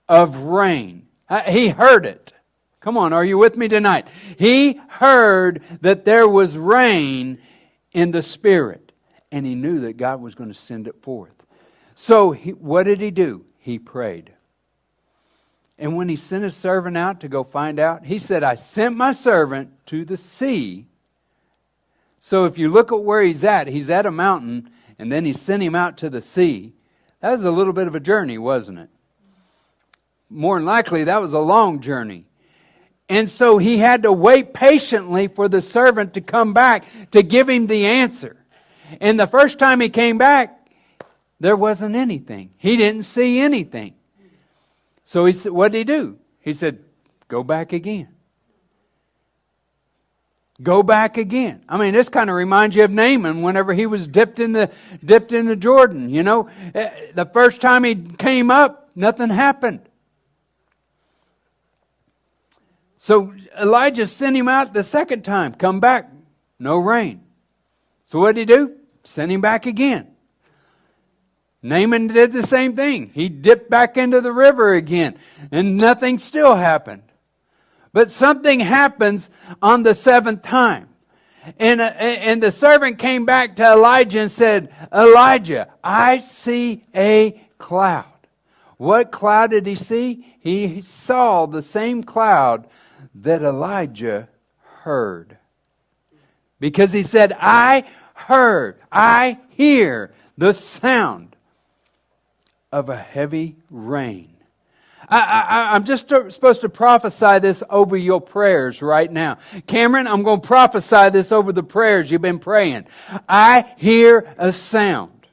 of 0.08 0.38
rain. 0.38 1.08
Uh, 1.28 1.42
he 1.42 1.68
heard 1.68 2.06
it. 2.06 2.32
Come 2.80 2.96
on, 2.96 3.12
are 3.12 3.24
you 3.24 3.36
with 3.36 3.56
me 3.56 3.66
tonight? 3.66 4.06
He 4.38 4.80
heard 4.88 5.60
that 5.80 6.04
there 6.04 6.28
was 6.28 6.56
rain 6.56 7.38
in 7.92 8.12
the 8.12 8.22
Spirit, 8.22 8.92
and 9.32 9.44
he 9.44 9.56
knew 9.56 9.80
that 9.80 9.96
God 9.96 10.20
was 10.20 10.36
going 10.36 10.50
to 10.50 10.54
send 10.54 10.86
it 10.86 11.02
forth. 11.02 11.34
So, 11.96 12.30
he, 12.30 12.52
what 12.52 12.84
did 12.84 13.00
he 13.00 13.10
do? 13.10 13.44
He 13.58 13.78
prayed. 13.80 14.35
And 15.78 15.94
when 15.94 16.08
he 16.08 16.16
sent 16.16 16.44
his 16.44 16.56
servant 16.56 16.96
out 16.96 17.20
to 17.20 17.28
go 17.28 17.44
find 17.44 17.78
out, 17.78 18.06
he 18.06 18.18
said, 18.18 18.42
I 18.42 18.54
sent 18.54 18.96
my 18.96 19.12
servant 19.12 19.70
to 19.86 20.04
the 20.04 20.16
sea. 20.16 20.86
So 22.18 22.44
if 22.46 22.56
you 22.56 22.70
look 22.70 22.92
at 22.92 23.02
where 23.02 23.22
he's 23.22 23.44
at, 23.44 23.68
he's 23.68 23.90
at 23.90 24.06
a 24.06 24.10
mountain, 24.10 24.70
and 24.98 25.12
then 25.12 25.24
he 25.24 25.34
sent 25.34 25.62
him 25.62 25.74
out 25.74 25.98
to 25.98 26.08
the 26.08 26.22
sea. 26.22 26.72
That 27.20 27.32
was 27.32 27.44
a 27.44 27.50
little 27.50 27.74
bit 27.74 27.86
of 27.86 27.94
a 27.94 28.00
journey, 28.00 28.38
wasn't 28.38 28.78
it? 28.78 28.88
More 30.30 30.58
than 30.58 30.64
likely, 30.64 31.04
that 31.04 31.20
was 31.20 31.32
a 31.32 31.38
long 31.38 31.80
journey. 31.80 32.24
And 33.08 33.28
so 33.28 33.58
he 33.58 33.78
had 33.78 34.02
to 34.02 34.12
wait 34.12 34.52
patiently 34.52 35.28
for 35.28 35.46
the 35.48 35.62
servant 35.62 36.14
to 36.14 36.20
come 36.20 36.52
back 36.52 36.84
to 37.12 37.22
give 37.22 37.48
him 37.48 37.66
the 37.66 37.86
answer. 37.86 38.36
And 39.00 39.20
the 39.20 39.26
first 39.26 39.58
time 39.58 39.80
he 39.80 39.88
came 39.88 40.18
back, 40.18 40.68
there 41.38 41.54
wasn't 41.54 41.94
anything. 41.94 42.50
He 42.56 42.76
didn't 42.76 43.04
see 43.04 43.38
anything. 43.38 43.94
So 45.06 45.24
he 45.24 45.32
said, 45.32 45.52
What 45.52 45.72
did 45.72 45.78
he 45.78 45.84
do? 45.84 46.18
He 46.40 46.52
said, 46.52 46.80
Go 47.28 47.42
back 47.42 47.72
again. 47.72 48.08
Go 50.62 50.82
back 50.82 51.16
again. 51.16 51.62
I 51.68 51.76
mean, 51.76 51.92
this 51.92 52.08
kind 52.08 52.30
of 52.30 52.36
reminds 52.36 52.76
you 52.76 52.84
of 52.84 52.90
Naaman 52.90 53.42
whenever 53.42 53.72
he 53.74 53.86
was 53.86 54.08
dipped 54.08 54.40
in 54.40 54.52
the 54.52 54.70
dipped 55.04 55.32
in 55.32 55.46
the 55.46 55.56
Jordan. 55.56 56.10
You 56.10 56.22
know, 56.22 56.48
eh, 56.74 56.90
the 57.14 57.26
first 57.26 57.60
time 57.60 57.84
he 57.84 57.94
came 57.94 58.50
up, 58.50 58.90
nothing 58.94 59.30
happened. 59.30 59.80
So 62.96 63.34
Elijah 63.60 64.06
sent 64.06 64.36
him 64.36 64.48
out 64.48 64.72
the 64.72 64.82
second 64.82 65.22
time. 65.22 65.54
Come 65.54 65.78
back, 65.78 66.10
no 66.58 66.78
rain. 66.78 67.20
So 68.06 68.20
what 68.20 68.34
did 68.34 68.48
he 68.48 68.54
do? 68.56 68.76
Send 69.04 69.30
him 69.30 69.40
back 69.40 69.66
again. 69.66 70.15
Naaman 71.62 72.08
did 72.08 72.32
the 72.32 72.46
same 72.46 72.76
thing. 72.76 73.10
He 73.14 73.28
dipped 73.28 73.70
back 73.70 73.96
into 73.96 74.20
the 74.20 74.32
river 74.32 74.74
again, 74.74 75.16
and 75.50 75.76
nothing 75.76 76.18
still 76.18 76.54
happened. 76.54 77.02
But 77.92 78.10
something 78.10 78.60
happens 78.60 79.30
on 79.62 79.82
the 79.82 79.94
seventh 79.94 80.42
time. 80.42 80.88
And, 81.58 81.80
uh, 81.80 81.84
and 81.84 82.42
the 82.42 82.52
servant 82.52 82.98
came 82.98 83.24
back 83.24 83.56
to 83.56 83.64
Elijah 83.64 84.20
and 84.20 84.30
said, 84.30 84.72
Elijah, 84.92 85.68
I 85.82 86.18
see 86.18 86.84
a 86.94 87.40
cloud. 87.58 88.04
What 88.76 89.12
cloud 89.12 89.52
did 89.52 89.66
he 89.66 89.76
see? 89.76 90.36
He 90.40 90.82
saw 90.82 91.46
the 91.46 91.62
same 91.62 92.02
cloud 92.02 92.68
that 93.14 93.42
Elijah 93.42 94.28
heard. 94.82 95.38
Because 96.60 96.92
he 96.92 97.02
said, 97.02 97.32
I 97.38 97.84
heard, 98.14 98.80
I 98.90 99.38
hear 99.50 100.12
the 100.36 100.52
sound 100.52 101.35
of 102.76 102.90
a 102.90 102.96
heavy 102.96 103.56
rain. 103.70 104.36
I, 105.08 105.76
am 105.76 105.84
just 105.84 106.08
supposed 106.08 106.60
to 106.60 106.68
prophesy 106.68 107.38
this 107.38 107.62
over 107.70 107.96
your 107.96 108.20
prayers 108.20 108.82
right 108.82 109.10
now. 109.10 109.38
Cameron, 109.66 110.06
I'm 110.06 110.22
going 110.22 110.42
to 110.42 110.46
prophesy 110.46 111.08
this 111.08 111.32
over 111.32 111.52
the 111.52 111.62
prayers 111.62 112.10
you've 112.10 112.20
been 112.20 112.38
praying. 112.38 112.86
I 113.26 113.72
hear 113.78 114.34
a 114.36 114.52
sound. 114.52 115.26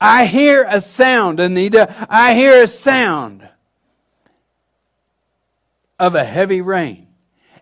I 0.00 0.24
hear 0.26 0.66
a 0.68 0.80
sound, 0.80 1.38
Anita. 1.38 2.08
I 2.10 2.34
hear 2.34 2.64
a 2.64 2.68
sound 2.68 3.48
of 6.00 6.16
a 6.16 6.24
heavy 6.24 6.60
rain, 6.60 7.06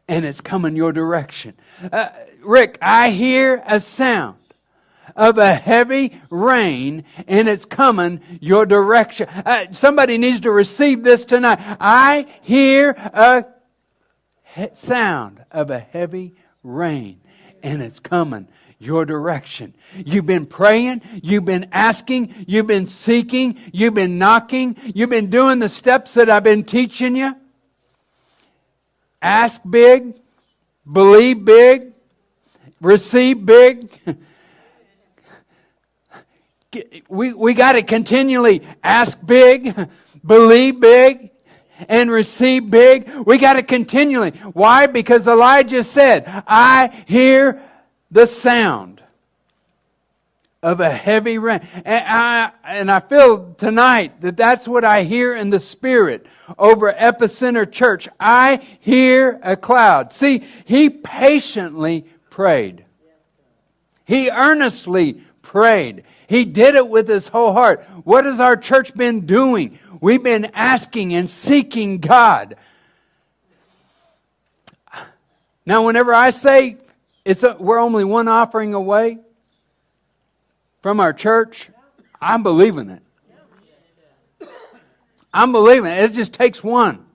and 0.07 0.25
it's 0.25 0.41
coming 0.41 0.75
your 0.75 0.93
direction. 0.93 1.53
Uh, 1.93 2.09
Rick, 2.41 2.79
I 2.81 3.11
hear 3.11 3.63
a 3.67 3.79
sound 3.79 4.39
of 5.19 5.37
a 5.37 5.55
heavy 5.55 6.19
rain 6.31 7.05
and 7.27 7.49
it's 7.49 7.65
coming 7.65 8.21
your 8.41 8.65
direction. 8.65 9.29
Uh, 9.29 9.67
somebody 9.73 10.17
needs 10.17 10.41
to 10.41 10.51
receive 10.51 11.03
this 11.03 11.25
tonight. 11.25 11.59
I 11.81 12.27
hear 12.41 12.91
a 12.91 13.45
he- 14.55 14.69
sound 14.75 15.45
of 15.51 15.71
a 15.71 15.81
heavy 15.81 16.35
rain 16.63 17.21
and 17.63 17.83
it's 17.83 17.99
coming 17.99 18.49
your 18.79 19.05
direction. 19.05 19.75
You've 19.97 20.27
been 20.27 20.47
praying, 20.47 21.03
you've 21.21 21.45
been 21.45 21.69
asking, 21.73 22.47
you've 22.47 22.69
been 22.69 22.87
seeking, 22.87 23.59
you've 23.73 23.95
been 23.95 24.19
knocking, 24.19 24.77
you've 24.95 25.11
been 25.11 25.31
doing 25.31 25.59
the 25.59 25.69
steps 25.69 26.15
that 26.15 26.31
I've 26.31 26.45
been 26.45 26.63
teaching 26.63 27.17
you. 27.17 27.35
Ask 29.21 29.61
big, 29.69 30.15
believe 30.91 31.45
big, 31.45 31.93
receive 32.81 33.45
big. 33.45 33.99
We, 37.09 37.33
we 37.33 37.55
got 37.55 37.73
to 37.73 37.83
continually 37.83 38.63
ask 38.83 39.19
big, 39.25 39.75
believe 40.25 40.81
big, 40.81 41.31
and 41.89 42.11
receive 42.11 42.71
big. 42.71 43.09
We 43.27 43.39
got 43.39 43.55
to 43.55 43.63
continually. 43.63 44.31
Why? 44.53 44.87
Because 44.87 45.27
Elijah 45.27 45.85
said, 45.85 46.25
I 46.47 47.05
hear 47.07 47.63
the 48.11 48.27
sound 48.27 49.03
of 50.63 50.81
a 50.81 50.91
heavy 50.91 51.39
rain. 51.39 51.61
And 51.85 52.05
I, 52.07 52.51
and 52.65 52.91
I 52.91 53.01
feel 53.01 53.55
tonight 53.55 54.21
that 54.23 54.37
that's 54.37 54.67
what 54.67 54.85
I 54.85 55.05
hear 55.05 55.37
in 55.37 55.51
the 55.51 55.61
Spirit 55.61 56.27
over 56.59 56.93
Epicenter 56.93 57.71
Church. 57.71 58.09
I 58.19 58.61
hear 58.81 59.39
a 59.43 59.57
cloud. 59.57 60.13
See, 60.13 60.45
he 60.65 60.91
patiently 60.91 62.07
prayed. 62.29 62.85
He 64.05 64.31
earnestly 64.31 65.23
prayed. 65.49 66.05
He 66.29 66.45
did 66.45 66.75
it 66.75 66.89
with 66.89 67.09
his 67.09 67.27
whole 67.27 67.55
heart. 67.55 67.83
What 68.05 68.27
has 68.27 68.39
our 68.39 68.55
church 68.55 68.95
been 68.95 69.25
doing? 69.25 69.79
We've 69.99 70.23
been 70.23 70.51
asking 70.53 71.15
and 71.15 71.29
seeking 71.29 72.01
God. 72.01 72.57
Now, 75.65 75.87
whenever 75.87 76.13
I 76.13 76.31
say 76.31 76.77
it's 77.25 77.43
a, 77.43 77.57
we're 77.59 77.79
only 77.79 78.05
one 78.05 78.29
offering 78.29 78.75
away 78.75 79.19
from 80.83 81.01
our 81.01 81.15
church, 81.15 81.71
I'm 82.21 82.43
believing 82.43 82.91
it. 82.91 83.03
I'm 85.33 85.53
believing 85.53 85.91
it. 85.91 86.11
It 86.11 86.13
just 86.13 86.35
takes 86.35 86.63
one. 86.63 87.07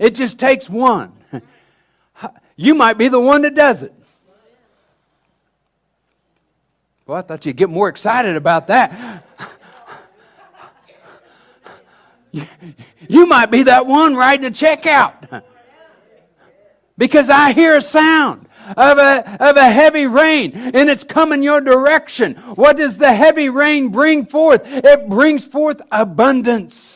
It 0.00 0.16
just 0.16 0.38
takes 0.38 0.68
one. 0.68 1.12
You 2.56 2.76
might 2.76 2.96
be 2.98 3.08
the 3.08 3.18
one 3.18 3.42
that 3.42 3.56
does 3.56 3.82
it. 3.82 3.92
Well, 7.06 7.18
I 7.18 7.22
thought 7.22 7.44
you'd 7.44 7.56
get 7.56 7.68
more 7.68 7.88
excited 7.88 8.36
about 8.36 8.68
that. 8.68 9.24
You 13.08 13.26
might 13.26 13.52
be 13.52 13.62
that 13.64 13.86
one 13.86 14.16
right 14.16 14.42
to 14.42 14.50
check 14.50 14.86
out. 14.86 15.44
Because 16.98 17.30
I 17.30 17.52
hear 17.52 17.76
a 17.76 17.82
sound 17.82 18.48
of 18.76 18.98
a, 18.98 19.36
of 19.40 19.56
a 19.56 19.70
heavy 19.70 20.06
rain 20.06 20.52
and 20.54 20.90
it's 20.90 21.04
coming 21.04 21.42
your 21.42 21.60
direction. 21.60 22.34
What 22.56 22.76
does 22.76 22.98
the 22.98 23.12
heavy 23.12 23.50
rain 23.50 23.90
bring 23.90 24.26
forth? 24.26 24.62
It 24.64 25.08
brings 25.08 25.44
forth 25.44 25.80
abundance. 25.92 26.93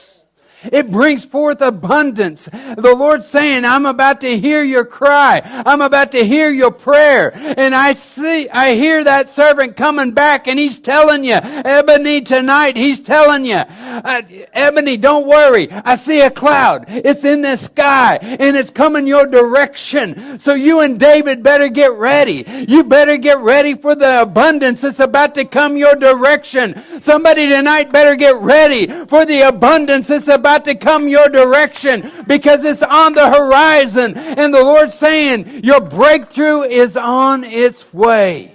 It 0.65 0.91
brings 0.91 1.25
forth 1.25 1.61
abundance. 1.61 2.47
The 2.47 2.95
Lord's 2.95 3.27
saying, 3.27 3.65
I'm 3.65 3.87
about 3.87 4.21
to 4.23 4.39
hear 4.39 4.63
your 4.63 4.85
cry. 4.85 5.41
I'm 5.45 5.81
about 5.81 6.13
to 6.13 6.25
hear 6.25 6.51
your 6.51 6.73
prayer. 6.73 7.33
And 7.35 7.75
I 7.75 7.93
see, 7.93 8.49
I 8.49 8.75
hear 8.75 9.05
that 9.05 9.31
servant 9.31 9.77
coming 9.77 10.13
back 10.13 10.49
and 10.49 10.59
he's 10.59 10.79
telling 10.79 11.23
you, 11.23 11.35
Ebony, 11.35 12.23
tonight, 12.23 12.77
he's 12.77 13.01
telling 13.01 13.45
you, 13.45 13.57
uh, 13.57 14.23
Ebony, 14.53 14.97
don't 14.97 15.29
worry. 15.29 15.71
I 15.71 15.95
see 15.95 16.23
a 16.23 16.31
cloud. 16.31 16.87
It's 16.89 17.25
in 17.25 17.43
the 17.43 17.57
sky 17.57 18.19
and 18.21 18.57
it's 18.57 18.71
coming 18.71 19.07
your 19.07 19.27
direction. 19.27 20.41
So 20.41 20.55
you 20.55 20.81
and 20.81 20.99
David 20.99 21.43
better 21.43 21.69
get 21.69 21.93
ready. 21.93 22.45
You 22.69 22.83
better 22.83 23.17
get 23.17 23.39
ready 23.39 23.75
for 23.75 23.95
the 23.95 24.23
abundance 24.23 24.81
that's 24.81 25.01
about 25.01 25.37
to 25.37 25.45
come 25.45 25.77
your 25.77 25.95
direction. 25.95 26.83
Somebody 27.01 27.49
tonight 27.49 27.93
better 27.93 28.17
get 28.17 28.37
ready 28.37 28.87
for 29.07 29.25
the 29.25 29.43
abundance 29.43 30.09
that's 30.09 30.27
about 30.27 30.48
about 30.49 30.65
to 30.65 30.75
come 30.75 31.09
your 31.09 31.29
direction 31.29 32.11
because 32.27 32.65
it's 32.65 32.83
on 32.83 33.13
the 33.13 33.29
horizon. 33.29 34.17
And 34.17 34.55
the 34.55 34.65
Lord's 34.65 34.95
saying, 34.95 35.63
Your 35.63 35.81
breakthrough 35.81 36.63
is 36.63 36.97
on 36.97 37.45
its 37.45 37.93
way. 37.93 38.55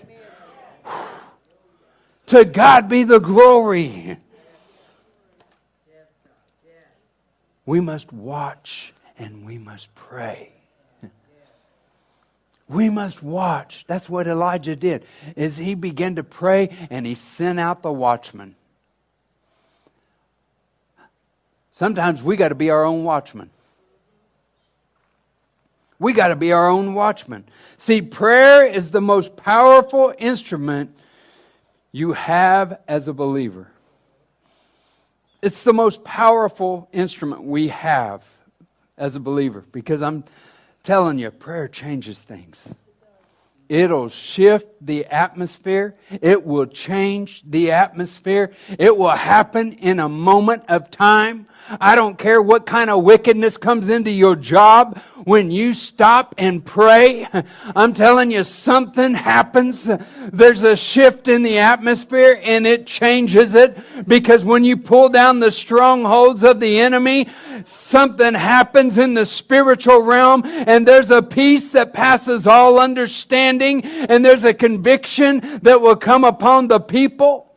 To 2.27 2.45
God 2.45 2.89
be 2.89 3.03
the 3.03 3.19
glory. 3.19 4.17
We 7.65 7.79
must 7.79 8.11
watch 8.11 8.91
and 9.19 9.45
we 9.45 9.59
must 9.59 9.93
pray. 9.93 10.49
We 12.67 12.89
must 12.89 13.21
watch. 13.21 13.85
That's 13.87 14.09
what 14.09 14.25
Elijah 14.25 14.75
did. 14.75 15.05
Is 15.35 15.57
he 15.57 15.75
began 15.75 16.15
to 16.15 16.23
pray 16.23 16.75
and 16.89 17.05
he 17.05 17.13
sent 17.13 17.59
out 17.59 17.83
the 17.83 17.91
watchman. 17.91 18.55
Sometimes 21.73 22.21
we 22.21 22.37
got 22.37 22.49
to 22.49 22.55
be 22.55 22.69
our 22.69 22.85
own 22.85 23.03
watchman. 23.03 23.49
We 25.99 26.13
got 26.13 26.29
to 26.29 26.35
be 26.35 26.51
our 26.51 26.67
own 26.67 26.93
watchman. 26.93 27.45
See, 27.77 28.01
prayer 28.01 28.65
is 28.65 28.91
the 28.91 29.01
most 29.01 29.35
powerful 29.35 30.13
instrument 30.17 30.95
you 31.91 32.13
have 32.13 32.79
as 32.87 33.07
a 33.07 33.13
believer. 33.13 33.67
It's 35.41 35.63
the 35.63 35.73
most 35.73 36.03
powerful 36.03 36.89
instrument 36.93 37.43
we 37.43 37.69
have 37.69 38.23
as 38.97 39.15
a 39.15 39.19
believer 39.19 39.65
because 39.71 40.01
I'm 40.01 40.23
telling 40.83 41.17
you, 41.17 41.31
prayer 41.31 41.67
changes 41.67 42.21
things. 42.21 42.67
It'll 43.73 44.09
shift 44.09 44.67
the 44.85 45.07
atmosphere. 45.07 45.95
It 46.21 46.45
will 46.45 46.67
change 46.67 47.41
the 47.43 47.71
atmosphere. 47.71 48.51
It 48.77 48.95
will 48.95 49.09
happen 49.09 49.73
in 49.73 49.99
a 49.99 50.07
moment 50.07 50.65
of 50.67 50.91
time. 50.91 51.47
I 51.79 51.95
don't 51.95 52.19
care 52.19 52.41
what 52.41 52.65
kind 52.65 52.89
of 52.89 53.03
wickedness 53.03 53.55
comes 53.55 53.87
into 53.87 54.11
your 54.11 54.35
job. 54.35 54.99
When 55.23 55.49
you 55.49 55.73
stop 55.73 56.35
and 56.37 56.63
pray, 56.63 57.25
I'm 57.75 57.93
telling 57.93 58.31
you, 58.31 58.43
something 58.43 59.13
happens. 59.13 59.89
There's 60.31 60.61
a 60.63 60.75
shift 60.75 61.29
in 61.29 61.41
the 61.41 61.59
atmosphere 61.59 62.41
and 62.43 62.67
it 62.67 62.85
changes 62.85 63.55
it 63.55 63.77
because 64.05 64.43
when 64.43 64.65
you 64.65 64.75
pull 64.75 65.07
down 65.07 65.39
the 65.39 65.51
strongholds 65.51 66.43
of 66.43 66.59
the 66.59 66.81
enemy, 66.81 67.29
something 67.63 68.33
happens 68.33 68.97
in 68.97 69.13
the 69.13 69.25
spiritual 69.25 70.01
realm 70.01 70.43
and 70.45 70.85
there's 70.85 71.11
a 71.11 71.23
peace 71.23 71.71
that 71.71 71.93
passes 71.93 72.45
all 72.45 72.77
understanding 72.77 73.62
and 73.63 74.23
there's 74.23 74.43
a 74.43 74.53
conviction 74.53 75.59
that 75.63 75.81
will 75.81 75.95
come 75.95 76.23
upon 76.23 76.67
the 76.67 76.79
people. 76.79 77.51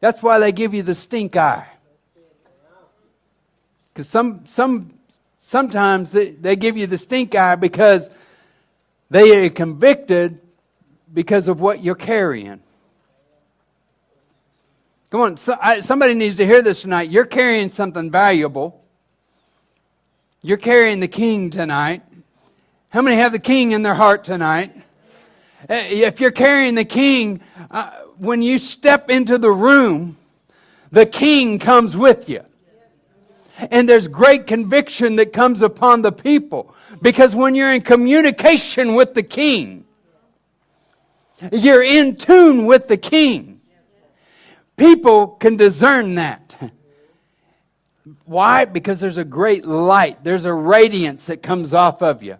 That's 0.00 0.22
why 0.22 0.38
they 0.38 0.52
give 0.52 0.74
you 0.74 0.82
the 0.82 0.94
stink 0.94 1.36
eye. 1.36 1.66
Because 3.92 4.08
some, 4.08 4.46
some, 4.46 4.94
sometimes 5.38 6.12
they, 6.12 6.30
they 6.30 6.54
give 6.54 6.76
you 6.76 6.86
the 6.86 6.98
stink 6.98 7.34
eye 7.34 7.56
because 7.56 8.10
they 9.10 9.44
are 9.44 9.50
convicted 9.50 10.40
because 11.12 11.48
of 11.48 11.60
what 11.60 11.82
you're 11.82 11.94
carrying. 11.94 12.60
Come 15.10 15.20
on, 15.22 15.36
so, 15.38 15.56
I, 15.60 15.80
somebody 15.80 16.14
needs 16.14 16.36
to 16.36 16.46
hear 16.46 16.60
this 16.60 16.82
tonight. 16.82 17.10
You're 17.10 17.24
carrying 17.24 17.70
something 17.70 18.10
valuable. 18.10 18.84
You're 20.42 20.58
carrying 20.58 21.00
the 21.00 21.08
king 21.08 21.50
tonight. 21.50 22.02
How 22.90 23.02
many 23.02 23.16
have 23.16 23.32
the 23.32 23.38
king 23.38 23.72
in 23.72 23.82
their 23.82 23.94
heart 23.94 24.24
tonight? 24.24 24.77
Eh, 25.68 26.04
if 26.04 26.20
you're 26.20 26.30
carrying 26.30 26.74
the 26.74 26.84
king, 26.84 27.40
uh, 27.70 27.90
when 28.18 28.42
you 28.42 28.58
step 28.58 29.10
into 29.10 29.38
the 29.38 29.50
room, 29.50 30.16
the 30.90 31.06
king 31.06 31.58
comes 31.58 31.96
with 31.96 32.28
you. 32.28 32.42
And 33.70 33.88
there's 33.88 34.06
great 34.06 34.46
conviction 34.46 35.16
that 35.16 35.32
comes 35.32 35.62
upon 35.62 36.02
the 36.02 36.12
people. 36.12 36.74
Because 37.02 37.34
when 37.34 37.54
you're 37.56 37.74
in 37.74 37.82
communication 37.82 38.94
with 38.94 39.14
the 39.14 39.22
king, 39.22 39.84
you're 41.50 41.82
in 41.82 42.16
tune 42.16 42.66
with 42.66 42.86
the 42.86 42.96
king. 42.96 43.60
People 44.76 45.26
can 45.26 45.56
discern 45.56 46.14
that. 46.14 46.54
Why? 48.24 48.64
Because 48.64 49.00
there's 49.00 49.16
a 49.16 49.24
great 49.24 49.64
light, 49.64 50.22
there's 50.22 50.44
a 50.44 50.54
radiance 50.54 51.26
that 51.26 51.42
comes 51.42 51.74
off 51.74 52.00
of 52.00 52.22
you. 52.22 52.38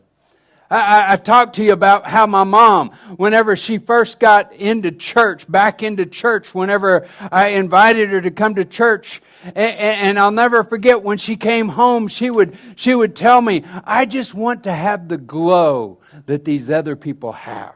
I, 0.71 1.11
have 1.11 1.25
talked 1.25 1.57
to 1.57 1.65
you 1.65 1.73
about 1.73 2.07
how 2.07 2.27
my 2.27 2.45
mom, 2.45 2.91
whenever 3.17 3.57
she 3.57 3.79
first 3.79 4.19
got 4.19 4.53
into 4.53 4.93
church, 4.93 5.51
back 5.51 5.83
into 5.83 6.05
church, 6.05 6.55
whenever 6.55 7.07
I 7.33 7.49
invited 7.49 8.11
her 8.11 8.21
to 8.21 8.31
come 8.31 8.55
to 8.57 8.67
church, 8.67 9.23
and, 9.45 9.57
and 9.57 10.19
I'll 10.19 10.31
never 10.31 10.65
forget 10.65 11.03
when 11.03 11.17
she 11.17 11.37
came 11.37 11.69
home, 11.69 12.07
she 12.09 12.29
would, 12.29 12.59
she 12.77 12.95
would 12.95 13.17
tell 13.17 13.41
me, 13.41 13.65
I 13.85 14.05
just 14.05 14.35
want 14.35 14.65
to 14.65 14.73
have 14.73 15.09
the 15.09 15.17
glow 15.17 15.99
that 16.27 16.45
these 16.45 16.69
other 16.69 16.97
people 16.97 17.33
have. 17.33 17.75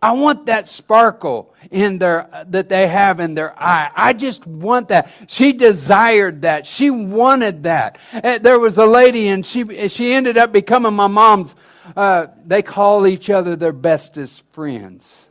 I 0.00 0.12
want 0.12 0.46
that 0.46 0.68
sparkle 0.68 1.54
in 1.70 1.98
their 1.98 2.28
that 2.48 2.68
they 2.68 2.86
have 2.86 3.20
in 3.20 3.34
their 3.34 3.60
eye. 3.60 3.90
I 3.94 4.12
just 4.12 4.46
want 4.46 4.88
that. 4.88 5.10
She 5.28 5.52
desired 5.52 6.42
that. 6.42 6.66
She 6.66 6.90
wanted 6.90 7.64
that. 7.64 7.98
Eh, 8.12 8.38
there 8.38 8.58
was 8.58 8.78
a 8.78 8.86
lady, 8.86 9.28
and 9.28 9.44
she 9.44 9.88
she 9.88 10.12
ended 10.12 10.36
up 10.36 10.52
becoming 10.52 10.94
my 10.94 11.06
mom's. 11.06 11.54
Uh, 11.96 12.26
they 12.44 12.62
call 12.62 13.06
each 13.06 13.30
other 13.30 13.56
their 13.56 13.72
bestest 13.72 14.42
friends, 14.52 15.26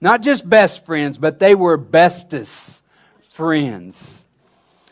not 0.00 0.22
just 0.22 0.48
best 0.48 0.84
friends, 0.86 1.18
but 1.18 1.38
they 1.38 1.54
were 1.54 1.76
bestest 1.76 2.80
friends. 3.20 4.23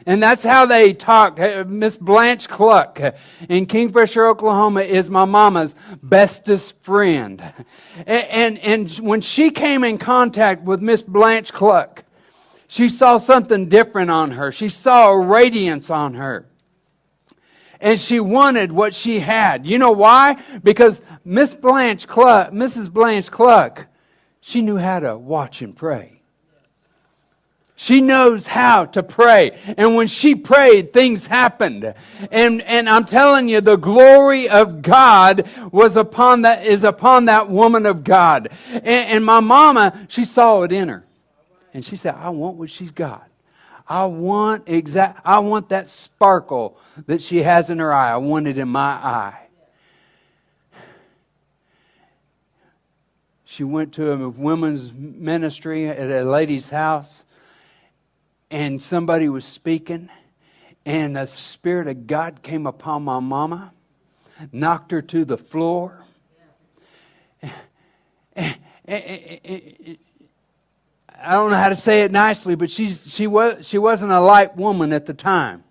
And 0.07 0.23
that's 0.23 0.43
how 0.43 0.67
they 0.67 0.93
talk. 0.93 1.39
Miss 1.67 1.97
Blanche 1.97 2.49
Cluck 2.49 3.01
in 3.49 3.67
Kingfisher, 3.67 4.27
Oklahoma 4.27 4.81
is 4.81 5.09
my 5.09 5.25
mama's 5.25 5.75
bestest 6.03 6.81
friend. 6.83 7.43
And, 8.07 8.59
and, 8.59 8.59
and 8.59 8.91
when 8.99 9.21
she 9.21 9.51
came 9.51 9.85
in 9.85 9.99
contact 9.99 10.63
with 10.63 10.81
Miss 10.81 11.03
Blanche 11.03 11.53
Cluck, 11.53 12.05
she 12.69 12.89
saw 12.89 13.19
something 13.19 13.69
different 13.69 14.11
on 14.11 14.33
her. 14.33 14.51
She 14.51 14.71
saw 14.71 15.11
a 15.11 15.21
radiance 15.21 15.91
on 15.91 16.15
her. 16.15 16.47
And 17.81 17.99
she 17.99 18.21
wanted 18.21 18.73
what 18.73 18.95
she 18.95 19.19
had. 19.19 19.67
You 19.67 19.79
know 19.79 19.93
why? 19.93 20.41
Because 20.63 21.01
Miss 21.25 21.53
Blanche 21.53 22.07
Cluck, 22.07 22.53
Mrs. 22.53 22.91
Blanche 22.91 23.31
Cluck, 23.31 23.87
she 24.41 24.63
knew 24.63 24.77
how 24.77 25.01
to 25.01 25.19
watch 25.19 25.63
and 25.63 25.77
pray. 25.77 26.22
She 27.83 28.01
knows 28.01 28.47
how 28.47 28.85
to 28.85 29.03
pray. 29.03 29.59
And 29.77 29.97
when 29.97 30.07
she 30.07 30.37
prayed, 30.37 30.93
things 30.93 31.27
happened. 31.27 31.95
And, 32.31 32.63
and 32.63 32.89
I'm 32.89 33.05
telling 33.05 33.49
you, 33.49 33.61
the 33.61 33.75
glory 33.75 34.49
of 34.49 34.83
God 34.83 35.49
was 35.73 35.97
upon 35.97 36.43
that, 36.43 36.65
is 36.65 36.85
upon 36.85 37.25
that 37.25 37.51
woman 37.51 37.85
of 37.87 38.05
God. 38.05 38.51
And, 38.71 38.87
and 38.87 39.27
my 39.27 39.41
mama, 39.41 40.07
she 40.09 40.25
saw 40.25 40.63
it 40.63 40.71
in 40.71 40.91
her. 40.91 41.05
And 41.75 41.85
she 41.85 41.97
said, 41.97 42.15
I 42.15 42.29
want 42.29 42.57
what 42.57 42.71
she's 42.71 42.93
got. 42.93 43.29
I 43.89 44.05
want 44.05 44.69
exact, 44.69 45.21
I 45.25 45.41
want 45.41 45.71
that 45.71 45.89
sparkle 45.89 46.79
that 47.07 47.21
she 47.21 47.43
has 47.43 47.69
in 47.69 47.81
her 47.81 47.93
eye. 47.93 48.13
I 48.13 48.19
want 48.19 48.47
it 48.47 48.59
in 48.59 48.69
my 48.69 48.93
eye. 48.93 49.49
She 53.45 53.65
went 53.65 53.93
to 53.95 54.13
a 54.13 54.29
women's 54.29 54.93
ministry 54.93 55.89
at 55.89 56.09
a 56.09 56.23
lady's 56.23 56.71
house 56.71 57.25
and 58.53 58.81
somebody 58.83 59.31
was 59.31 59.47
speaking, 59.47 60.11
and 60.85 61.17
the 61.17 61.27
Spirit 61.27 61.89
of 61.89 62.07
God 62.07 62.43
came 62.43 62.67
upon 62.67 63.03
my 63.03 63.19
mama, 63.19 63.73
knocked 64.53 64.91
her 64.91 65.01
to 65.01 65.25
the 65.25 65.39
floor. 65.39 66.05
I 68.37 68.57
don't 71.31 71.51
know 71.51 71.57
how 71.57 71.71
to 71.71 71.77
say 71.77 72.03
it 72.03 72.13
nicely, 72.13 72.55
but 72.55 72.71
she's, 72.71 73.11
she, 73.11 73.27
was, 73.27 73.67
she 73.67 73.79
wasn't 73.79 74.13
a 74.13 74.21
light 74.21 74.55
woman 74.55 74.93
at 74.93 75.07
the 75.07 75.15
time. 75.15 75.65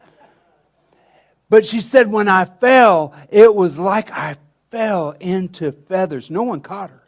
But 1.50 1.67
she 1.67 1.82
said, 1.82 2.12
when 2.12 2.28
I 2.28 2.46
fell, 2.46 3.13
it 3.30 3.54
was 3.54 3.78
like 3.78 4.10
I 4.10 4.38
fell 4.72 5.12
into 5.20 5.72
feathers. 5.72 6.32
No 6.32 6.41
one 6.44 6.62
caught 6.62 6.89
her. 6.89 7.04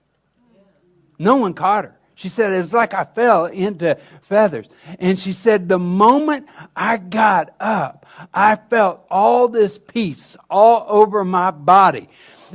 No 1.17 1.37
one 1.37 1.55
caught 1.55 1.85
her. 1.85 1.97
She 2.15 2.29
said, 2.29 2.53
it 2.53 2.59
was 2.59 2.73
like 2.73 2.93
I 2.93 3.05
fell 3.05 3.45
into 3.45 3.97
feathers. 4.21 4.67
And 4.99 5.17
she 5.17 5.33
said, 5.33 5.67
the 5.67 5.79
moment 5.79 6.47
I 6.75 6.97
got 6.97 7.55
up, 7.59 8.05
I 8.33 8.55
felt 8.55 9.05
all 9.09 9.47
this 9.47 9.77
peace 9.79 10.37
all 10.49 10.85
over 10.87 11.23
my 11.25 11.51
body. 11.51 12.09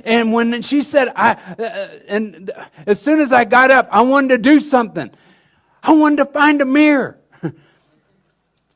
And 0.05 0.33
when 0.33 0.62
she 0.62 0.83
said, 0.83 1.12
I, 1.16 1.33
uh, 1.59 1.88
and 2.07 2.53
as 2.87 3.01
soon 3.01 3.21
as 3.21 3.33
I 3.33 3.44
got 3.44 3.71
up, 3.71 3.88
I 3.90 4.03
wanted 4.03 4.29
to 4.29 4.38
do 4.38 4.61
something. 4.61 5.11
I 5.83 5.92
wanted 5.92 6.18
to 6.18 6.27
find 6.27 6.61
a 6.62 6.64
mirror 6.64 7.18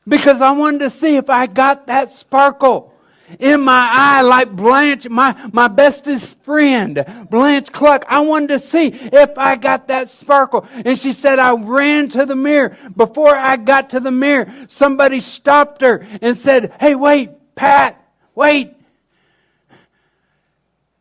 because 0.07 0.41
I 0.41 0.51
wanted 0.51 0.79
to 0.79 0.89
see 0.89 1.15
if 1.15 1.29
I 1.29 1.47
got 1.47 1.87
that 1.87 2.11
sparkle 2.11 2.92
in 3.39 3.61
my 3.61 3.89
eye 3.91 4.21
like 4.21 4.51
Blanche, 4.51 5.09
my, 5.09 5.35
my 5.51 5.67
bestest 5.67 6.39
friend, 6.43 7.05
Blanche 7.29 7.71
Cluck. 7.71 8.05
I 8.07 8.19
wanted 8.21 8.49
to 8.49 8.59
see 8.59 8.87
if 8.87 9.37
I 9.37 9.55
got 9.55 9.87
that 9.87 10.09
sparkle. 10.09 10.67
And 10.85 10.97
she 10.97 11.13
said, 11.13 11.39
I 11.39 11.55
ran 11.55 12.09
to 12.09 12.25
the 12.25 12.35
mirror. 12.35 12.77
Before 12.95 13.35
I 13.35 13.57
got 13.57 13.89
to 13.91 13.99
the 13.99 14.11
mirror, 14.11 14.51
somebody 14.67 15.21
stopped 15.21 15.81
her 15.81 16.05
and 16.21 16.37
said, 16.37 16.73
Hey, 16.79 16.95
wait, 16.95 17.31
Pat, 17.55 18.03
wait. 18.35 18.73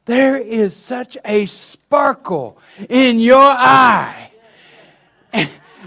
There 0.04 0.36
is 0.36 0.74
such 0.74 1.16
a 1.24 1.46
sparkle 1.46 2.58
in 2.88 3.20
your 3.20 3.38
eye. 3.38 4.32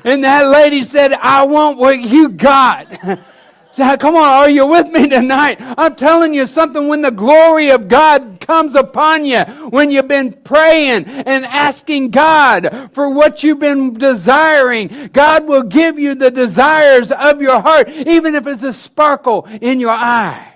And 0.06 0.24
that 0.24 0.46
lady 0.46 0.84
said, 0.84 1.14
I 1.14 1.44
want 1.46 1.80
what 1.80 2.00
you 2.00 2.30
got. 2.30 2.88
Come 3.76 4.16
on, 4.16 4.24
are 4.24 4.50
you 4.50 4.66
with 4.66 4.90
me 4.90 5.10
tonight? 5.10 5.58
I'm 5.60 5.96
telling 5.96 6.34
you 6.34 6.48
something 6.48 6.88
when 6.88 7.02
the 7.02 7.12
glory 7.12 7.72
of 7.72 7.90
God 7.90 8.38
comes 8.40 8.74
upon 8.74 9.26
you, 9.26 9.42
when 9.70 9.92
you've 9.92 10.08
been 10.08 10.32
praying 10.32 11.06
and 11.06 11.46
asking 11.46 12.12
God 12.12 12.90
for 12.94 13.10
what 13.10 13.44
you've 13.44 13.60
been 13.60 13.94
desiring, 13.94 15.10
God 15.12 15.46
will 15.46 15.64
give 15.64 16.00
you 16.00 16.16
the 16.16 16.32
desires 16.32 17.12
of 17.12 17.42
your 17.42 17.60
heart, 17.60 17.90
even 17.90 18.34
if 18.34 18.48
it's 18.48 18.64
a 18.64 18.72
sparkle 18.72 19.46
in 19.60 19.82
your 19.82 19.92
eye. 19.92 20.54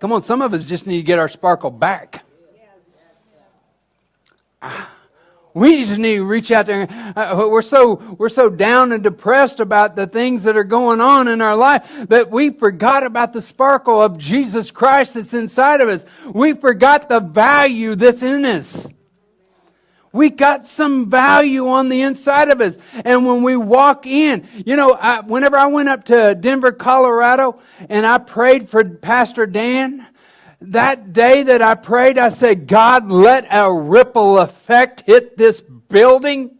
Come 0.00 0.12
on, 0.12 0.24
some 0.24 0.42
of 0.42 0.52
us 0.54 0.64
just 0.64 0.86
need 0.86 0.98
to 0.98 1.04
get 1.04 1.20
our 1.20 1.28
sparkle 1.28 1.70
back. 1.70 2.24
Ah. 4.60 4.95
We 5.56 5.86
just 5.86 5.98
need 5.98 6.16
to 6.16 6.24
reach 6.26 6.50
out 6.50 6.66
there. 6.66 6.86
Uh, 7.16 7.48
we're 7.50 7.62
so 7.62 7.94
we're 8.18 8.28
so 8.28 8.50
down 8.50 8.92
and 8.92 9.02
depressed 9.02 9.58
about 9.58 9.96
the 9.96 10.06
things 10.06 10.42
that 10.42 10.54
are 10.54 10.64
going 10.64 11.00
on 11.00 11.28
in 11.28 11.40
our 11.40 11.56
life 11.56 11.90
that 12.10 12.30
we 12.30 12.50
forgot 12.50 13.04
about 13.04 13.32
the 13.32 13.40
sparkle 13.40 14.02
of 14.02 14.18
Jesus 14.18 14.70
Christ 14.70 15.14
that's 15.14 15.32
inside 15.32 15.80
of 15.80 15.88
us. 15.88 16.04
We 16.30 16.52
forgot 16.52 17.08
the 17.08 17.20
value 17.20 17.94
that's 17.94 18.22
in 18.22 18.44
us. 18.44 18.86
We 20.12 20.28
got 20.28 20.66
some 20.66 21.08
value 21.08 21.68
on 21.68 21.88
the 21.88 22.02
inside 22.02 22.50
of 22.50 22.60
us. 22.60 22.76
And 23.02 23.24
when 23.24 23.42
we 23.42 23.56
walk 23.56 24.06
in, 24.06 24.46
you 24.66 24.76
know, 24.76 24.92
I, 24.92 25.20
whenever 25.20 25.56
I 25.56 25.68
went 25.68 25.88
up 25.88 26.04
to 26.04 26.34
Denver, 26.34 26.72
Colorado, 26.72 27.60
and 27.88 28.04
I 28.04 28.18
prayed 28.18 28.68
for 28.68 28.84
Pastor 28.84 29.46
Dan, 29.46 30.06
that 30.72 31.12
day 31.12 31.42
that 31.44 31.62
I 31.62 31.74
prayed, 31.74 32.18
I 32.18 32.28
said, 32.28 32.66
God, 32.66 33.08
let 33.08 33.46
a 33.50 33.72
ripple 33.72 34.38
effect 34.38 35.02
hit 35.06 35.36
this 35.36 35.60
building. 35.60 36.55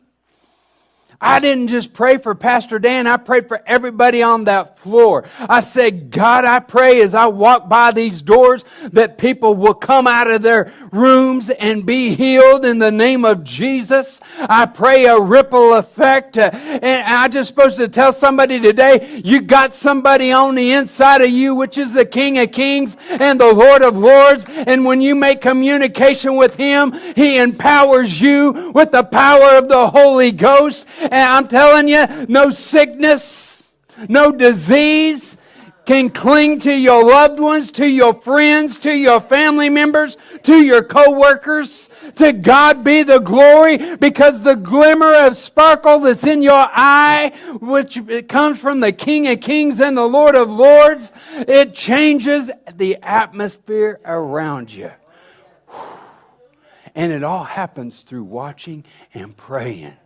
I 1.21 1.41
didn't 1.41 1.69
just 1.69 1.93
pray 1.95 2.19
for 2.19 2.35
Pastor 2.35 2.79
Dan, 2.79 3.07
I 3.07 3.17
prayed 3.17 3.49
for 3.49 3.63
everybody 3.67 4.23
on 4.23 4.45
that 4.45 4.79
floor. 4.79 5.25
I 5.41 5.61
said, 5.61 6.11
God, 6.11 6.45
I 6.45 6.59
pray 6.59 7.01
as 7.01 7.15
I 7.15 7.27
walk 7.27 7.69
by 7.69 7.93
these 7.93 8.23
doors 8.23 8.65
that 8.93 9.19
people 9.19 9.55
will 9.55 9.75
come 9.75 10.07
out 10.07 10.31
of 10.31 10.43
their 10.43 10.73
rooms 10.93 11.49
and 11.51 11.87
be 11.87 12.15
healed 12.15 12.65
in 12.65 12.79
the 12.79 12.93
name 12.93 13.25
of 13.25 13.45
Jesus. 13.45 14.21
I 14.39 14.67
pray 14.67 15.07
a 15.07 15.19
ripple 15.19 15.75
effect. 15.75 16.37
And 16.37 17.07
I 17.07 17.29
just 17.29 17.49
supposed 17.49 17.79
to 17.79 17.89
tell 17.89 18.13
somebody 18.13 18.61
today, 18.61 19.21
you 19.25 19.41
got 19.41 19.75
somebody 19.75 20.33
on 20.33 20.55
the 20.55 20.73
inside 20.73 21.23
of 21.23 21.31
you, 21.31 21.55
which 21.55 21.79
is 21.79 21.93
the 21.93 22.05
King 22.05 22.39
of 22.39 22.53
Kings 22.53 22.97
and 23.09 23.41
the 23.41 23.53
Lord 23.53 23.83
of 23.83 23.97
Lords. 23.97 24.45
And 24.49 24.85
when 24.85 25.01
you 25.01 25.15
make 25.15 25.41
communication 25.41 26.37
with 26.37 26.57
Him, 26.57 26.93
He 27.15 27.39
empowers 27.39 28.21
you 28.21 28.73
with 28.75 28.93
the 28.93 29.05
power 29.05 29.57
of 29.57 29.69
the 29.69 29.89
Holy 29.89 30.33
Ghost 30.33 30.85
and 31.11 31.15
I'm 31.15 31.49
telling 31.49 31.89
you, 31.89 32.27
no 32.29 32.51
sickness, 32.51 33.69
no 34.09 34.33
disease 34.33 35.37
can 35.87 36.11
cling 36.11 36.59
to 36.59 36.73
your 36.73 37.05
loved 37.05 37.39
ones, 37.39 37.71
to 37.71 37.87
your 37.87 38.13
friends, 38.21 38.79
to 38.81 38.93
your 38.93 39.21
family 39.21 39.71
members, 39.71 40.17
to 40.43 40.61
your 40.63 40.83
co-workers. 40.83 41.89
To 42.17 42.33
God 42.33 42.85
be 42.85 43.03
the 43.03 43.19
glory 43.19 43.97
because 43.97 44.43
the 44.43 44.55
glimmer 44.55 45.13
of 45.13 45.37
sparkle 45.37 46.01
that's 46.01 46.25
in 46.25 46.41
your 46.41 46.67
eye, 46.71 47.33
which 47.61 48.01
comes 48.29 48.59
from 48.59 48.81
the 48.81 48.93
King 48.93 49.29
of 49.29 49.41
Kings 49.41 49.81
and 49.81 49.97
the 49.97 50.07
Lord 50.07 50.35
of 50.35 50.49
Lords, 50.51 51.11
it 51.33 51.75
changes 51.75 52.51
the 52.73 52.97
atmosphere 53.03 54.01
around 54.05 54.73
you. 54.73 54.93
And 56.95 57.13
it 57.13 57.23
all 57.23 57.45
happens 57.45 58.03
through 58.03 58.25
watching 58.25 58.85
and 59.13 59.37
praying. 59.37 59.97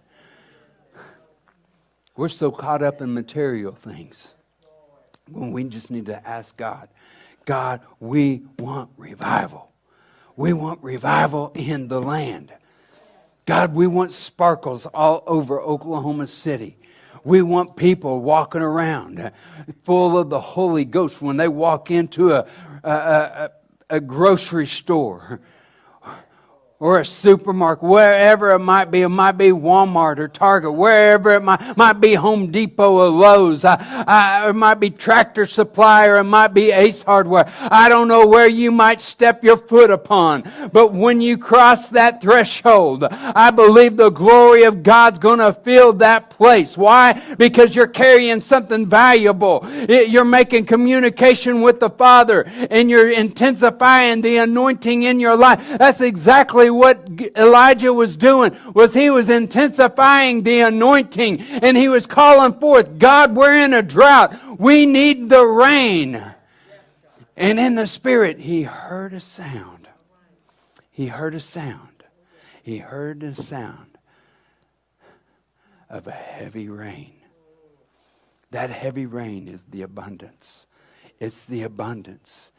We're 2.16 2.28
so 2.28 2.50
caught 2.50 2.82
up 2.82 3.00
in 3.00 3.14
material 3.14 3.72
things 3.72 4.34
when 5.30 5.52
we 5.52 5.64
just 5.64 5.90
need 5.90 6.06
to 6.06 6.26
ask 6.26 6.56
God, 6.56 6.88
God, 7.44 7.80
we 8.00 8.42
want 8.58 8.90
revival. 8.96 9.70
We 10.36 10.52
want 10.52 10.82
revival 10.82 11.52
in 11.54 11.88
the 11.88 12.00
land. 12.02 12.52
God, 13.46 13.74
we 13.74 13.86
want 13.86 14.12
sparkles 14.12 14.86
all 14.86 15.22
over 15.26 15.60
Oklahoma 15.60 16.26
City. 16.26 16.76
We 17.24 17.42
want 17.42 17.76
people 17.76 18.20
walking 18.20 18.62
around 18.62 19.32
full 19.84 20.18
of 20.18 20.30
the 20.30 20.40
Holy 20.40 20.84
Ghost 20.84 21.20
when 21.20 21.36
they 21.36 21.48
walk 21.48 21.90
into 21.90 22.32
a, 22.32 22.46
a, 22.82 22.90
a, 22.90 23.50
a 23.90 24.00
grocery 24.00 24.66
store 24.66 25.40
or 26.80 26.98
a 26.98 27.04
supermarket, 27.04 27.86
wherever 27.86 28.52
it 28.52 28.58
might 28.58 28.86
be. 28.90 29.02
It 29.02 29.10
might 29.10 29.32
be 29.32 29.50
Walmart 29.50 30.18
or 30.18 30.28
Target, 30.28 30.72
wherever 30.72 31.34
it 31.34 31.42
might, 31.42 31.76
might 31.76 32.00
be 32.00 32.14
Home 32.14 32.50
Depot 32.50 32.92
or 32.92 33.08
Lowe's. 33.08 33.66
I, 33.66 33.76
I, 34.06 34.48
it 34.48 34.54
might 34.54 34.80
be 34.80 34.88
Tractor 34.88 35.46
Supply 35.46 36.06
or 36.06 36.16
it 36.16 36.24
might 36.24 36.54
be 36.54 36.70
Ace 36.70 37.02
Hardware. 37.02 37.52
I 37.60 37.90
don't 37.90 38.08
know 38.08 38.26
where 38.26 38.48
you 38.48 38.72
might 38.72 39.02
step 39.02 39.44
your 39.44 39.58
foot 39.58 39.90
upon. 39.90 40.50
But 40.72 40.94
when 40.94 41.20
you 41.20 41.36
cross 41.36 41.88
that 41.90 42.22
threshold, 42.22 43.04
I 43.04 43.50
believe 43.50 43.98
the 43.98 44.08
glory 44.08 44.62
of 44.62 44.82
God's 44.82 45.18
going 45.18 45.40
to 45.40 45.52
fill 45.52 45.92
that 45.94 46.30
place. 46.30 46.78
Why? 46.78 47.22
Because 47.36 47.76
you're 47.76 47.88
carrying 47.88 48.40
something 48.40 48.86
valuable. 48.86 49.68
You're 49.86 50.24
making 50.24 50.64
communication 50.64 51.60
with 51.60 51.78
the 51.78 51.90
Father 51.90 52.44
and 52.70 52.88
you're 52.88 53.10
intensifying 53.10 54.22
the 54.22 54.38
anointing 54.38 55.02
in 55.02 55.20
your 55.20 55.36
life. 55.36 55.76
That's 55.76 56.00
exactly 56.00 56.69
what 56.70 57.08
Elijah 57.36 57.92
was 57.92 58.16
doing 58.16 58.56
was 58.74 58.94
he 58.94 59.10
was 59.10 59.28
intensifying 59.28 60.42
the 60.42 60.60
anointing 60.60 61.40
and 61.40 61.76
he 61.76 61.88
was 61.88 62.06
calling 62.06 62.54
forth, 62.60 62.98
God, 62.98 63.34
we're 63.34 63.56
in 63.56 63.74
a 63.74 63.82
drought. 63.82 64.34
We 64.58 64.86
need 64.86 65.28
the 65.28 65.44
rain. 65.44 66.22
And 67.36 67.58
in 67.58 67.74
the 67.74 67.86
spirit, 67.86 68.40
he 68.40 68.62
heard 68.62 69.12
a 69.12 69.20
sound. 69.20 69.88
He 70.90 71.06
heard 71.06 71.34
a 71.34 71.40
sound. 71.40 72.04
He 72.62 72.78
heard 72.78 73.20
the 73.20 73.34
sound 73.34 73.96
of 75.88 76.06
a 76.06 76.12
heavy 76.12 76.68
rain. 76.68 77.14
That 78.50 78.70
heavy 78.70 79.06
rain 79.06 79.48
is 79.48 79.64
the 79.64 79.82
abundance. 79.82 80.66
It's 81.18 81.44
the 81.44 81.62
abundance. 81.62 82.50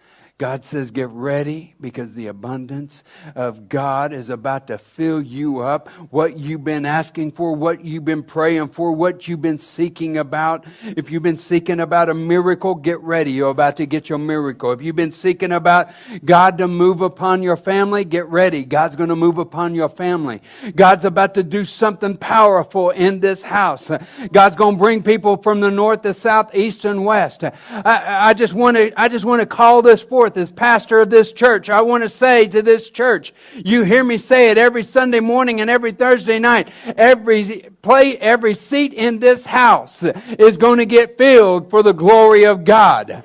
God 0.41 0.65
says, 0.65 0.89
Get 0.89 1.09
ready 1.09 1.75
because 1.79 2.15
the 2.15 2.25
abundance 2.25 3.03
of 3.35 3.69
God 3.69 4.11
is 4.11 4.31
about 4.31 4.65
to 4.67 4.79
fill 4.79 5.21
you 5.21 5.59
up. 5.59 5.87
What 6.09 6.35
you've 6.35 6.63
been 6.63 6.83
asking 6.83 7.33
for, 7.33 7.53
what 7.53 7.85
you've 7.85 8.05
been 8.05 8.23
praying 8.23 8.69
for, 8.69 8.91
what 8.91 9.27
you've 9.27 9.43
been 9.43 9.59
seeking 9.59 10.17
about. 10.17 10.65
If 10.81 11.11
you've 11.11 11.21
been 11.21 11.37
seeking 11.37 11.79
about 11.79 12.09
a 12.09 12.15
miracle, 12.15 12.73
get 12.73 12.99
ready. 13.01 13.33
You're 13.33 13.51
about 13.51 13.77
to 13.77 13.85
get 13.85 14.09
your 14.09 14.17
miracle. 14.17 14.71
If 14.71 14.81
you've 14.81 14.95
been 14.95 15.11
seeking 15.11 15.51
about 15.51 15.91
God 16.25 16.57
to 16.57 16.67
move 16.67 17.01
upon 17.01 17.43
your 17.43 17.55
family, 17.55 18.03
get 18.03 18.25
ready. 18.25 18.65
God's 18.65 18.95
going 18.95 19.09
to 19.09 19.15
move 19.15 19.37
upon 19.37 19.75
your 19.75 19.89
family. 19.89 20.39
God's 20.75 21.05
about 21.05 21.35
to 21.35 21.43
do 21.43 21.63
something 21.65 22.17
powerful 22.17 22.89
in 22.89 23.19
this 23.19 23.43
house. 23.43 23.91
God's 24.31 24.55
going 24.55 24.73
to 24.73 24.79
bring 24.79 25.03
people 25.03 25.37
from 25.37 25.59
the 25.59 25.69
north, 25.69 26.01
the 26.01 26.15
south, 26.15 26.55
east, 26.55 26.83
and 26.85 27.05
west. 27.05 27.43
I, 27.43 28.29
I 28.29 28.33
just 28.33 28.55
want 28.55 28.77
to, 28.77 28.91
I 28.99 29.07
just 29.07 29.23
want 29.23 29.41
to 29.41 29.45
call 29.45 29.83
this 29.83 30.01
forth 30.01 30.30
forth 30.31 30.41
as 30.41 30.51
pastor 30.51 31.01
of 31.01 31.09
this 31.09 31.31
church, 31.31 31.69
I 31.69 31.81
want 31.81 32.03
to 32.03 32.09
say 32.09 32.47
to 32.47 32.61
this 32.61 32.89
church, 32.89 33.33
you 33.55 33.83
hear 33.83 34.03
me 34.03 34.17
say 34.17 34.49
it 34.51 34.57
every 34.57 34.83
Sunday 34.83 35.19
morning 35.19 35.59
and 35.59 35.69
every 35.69 35.91
Thursday 35.91 36.39
night, 36.39 36.69
every 36.95 37.69
play, 37.81 38.17
every 38.17 38.55
seat 38.55 38.93
in 38.93 39.19
this 39.19 39.45
house 39.45 40.03
is 40.39 40.57
going 40.57 40.79
to 40.79 40.85
get 40.85 41.17
filled 41.17 41.69
for 41.69 41.83
the 41.83 41.93
glory 41.93 42.45
of 42.45 42.63
God. 42.63 43.23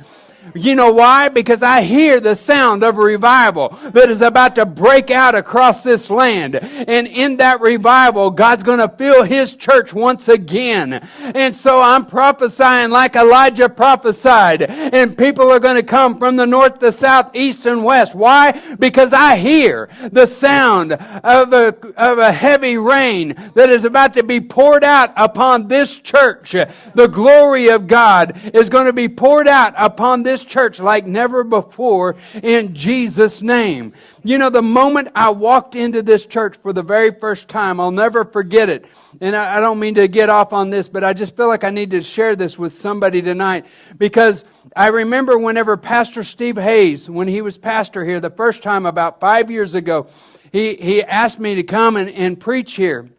You 0.54 0.74
know 0.74 0.92
why? 0.92 1.28
Because 1.28 1.62
I 1.62 1.82
hear 1.82 2.20
the 2.20 2.36
sound 2.36 2.82
of 2.82 2.98
a 2.98 3.00
revival 3.00 3.70
that 3.92 4.10
is 4.10 4.20
about 4.20 4.54
to 4.56 4.66
break 4.66 5.10
out 5.10 5.34
across 5.34 5.82
this 5.82 6.10
land. 6.10 6.56
And 6.56 7.06
in 7.08 7.38
that 7.38 7.60
revival, 7.60 8.30
God's 8.30 8.62
going 8.62 8.78
to 8.78 8.88
fill 8.88 9.24
His 9.24 9.54
church 9.54 9.92
once 9.92 10.28
again. 10.28 11.06
And 11.20 11.54
so 11.54 11.80
I'm 11.80 12.06
prophesying 12.06 12.90
like 12.90 13.16
Elijah 13.16 13.68
prophesied. 13.68 14.62
And 14.62 15.16
people 15.16 15.50
are 15.50 15.60
going 15.60 15.76
to 15.76 15.82
come 15.82 16.18
from 16.18 16.36
the 16.36 16.46
north, 16.46 16.78
the 16.78 16.92
south, 16.92 17.34
east, 17.34 17.66
and 17.66 17.84
west. 17.84 18.14
Why? 18.14 18.52
Because 18.78 19.12
I 19.12 19.36
hear 19.36 19.88
the 20.12 20.26
sound 20.26 20.92
of 20.92 21.52
a, 21.52 21.74
of 21.96 22.18
a 22.18 22.32
heavy 22.32 22.76
rain 22.76 23.34
that 23.54 23.70
is 23.70 23.84
about 23.84 24.14
to 24.14 24.22
be 24.22 24.40
poured 24.40 24.84
out 24.84 25.12
upon 25.16 25.68
this 25.68 25.96
church. 25.96 26.52
The 26.52 27.08
glory 27.10 27.68
of 27.68 27.86
God 27.86 28.40
is 28.54 28.68
going 28.68 28.86
to 28.86 28.92
be 28.92 29.08
poured 29.08 29.48
out 29.48 29.74
upon 29.76 30.22
this 30.22 30.35
church 30.44 30.80
like 30.80 31.06
never 31.06 31.44
before 31.44 32.16
in 32.42 32.74
Jesus' 32.74 33.42
name. 33.42 33.92
You 34.24 34.38
know, 34.38 34.50
the 34.50 34.62
moment 34.62 35.08
I 35.14 35.30
walked 35.30 35.74
into 35.74 36.02
this 36.02 36.26
church 36.26 36.56
for 36.62 36.72
the 36.72 36.82
very 36.82 37.10
first 37.12 37.48
time, 37.48 37.80
I'll 37.80 37.90
never 37.90 38.24
forget 38.24 38.68
it. 38.68 38.86
And 39.20 39.34
I, 39.34 39.56
I 39.56 39.60
don't 39.60 39.78
mean 39.78 39.94
to 39.96 40.08
get 40.08 40.28
off 40.28 40.52
on 40.52 40.70
this, 40.70 40.88
but 40.88 41.04
I 41.04 41.12
just 41.12 41.36
feel 41.36 41.48
like 41.48 41.64
I 41.64 41.70
need 41.70 41.90
to 41.90 42.02
share 42.02 42.36
this 42.36 42.58
with 42.58 42.74
somebody 42.74 43.22
tonight 43.22 43.66
because 43.96 44.44
I 44.74 44.88
remember 44.88 45.38
whenever 45.38 45.76
Pastor 45.76 46.24
Steve 46.24 46.56
Hayes, 46.56 47.08
when 47.08 47.28
he 47.28 47.42
was 47.42 47.58
pastor 47.58 48.04
here 48.04 48.20
the 48.20 48.30
first 48.30 48.62
time 48.62 48.86
about 48.86 49.20
five 49.20 49.50
years 49.50 49.74
ago, 49.74 50.08
he, 50.52 50.74
he 50.74 51.02
asked 51.02 51.38
me 51.38 51.56
to 51.56 51.62
come 51.62 51.96
and, 51.96 52.10
and 52.10 52.38
preach 52.38 52.74
here. 52.74 53.10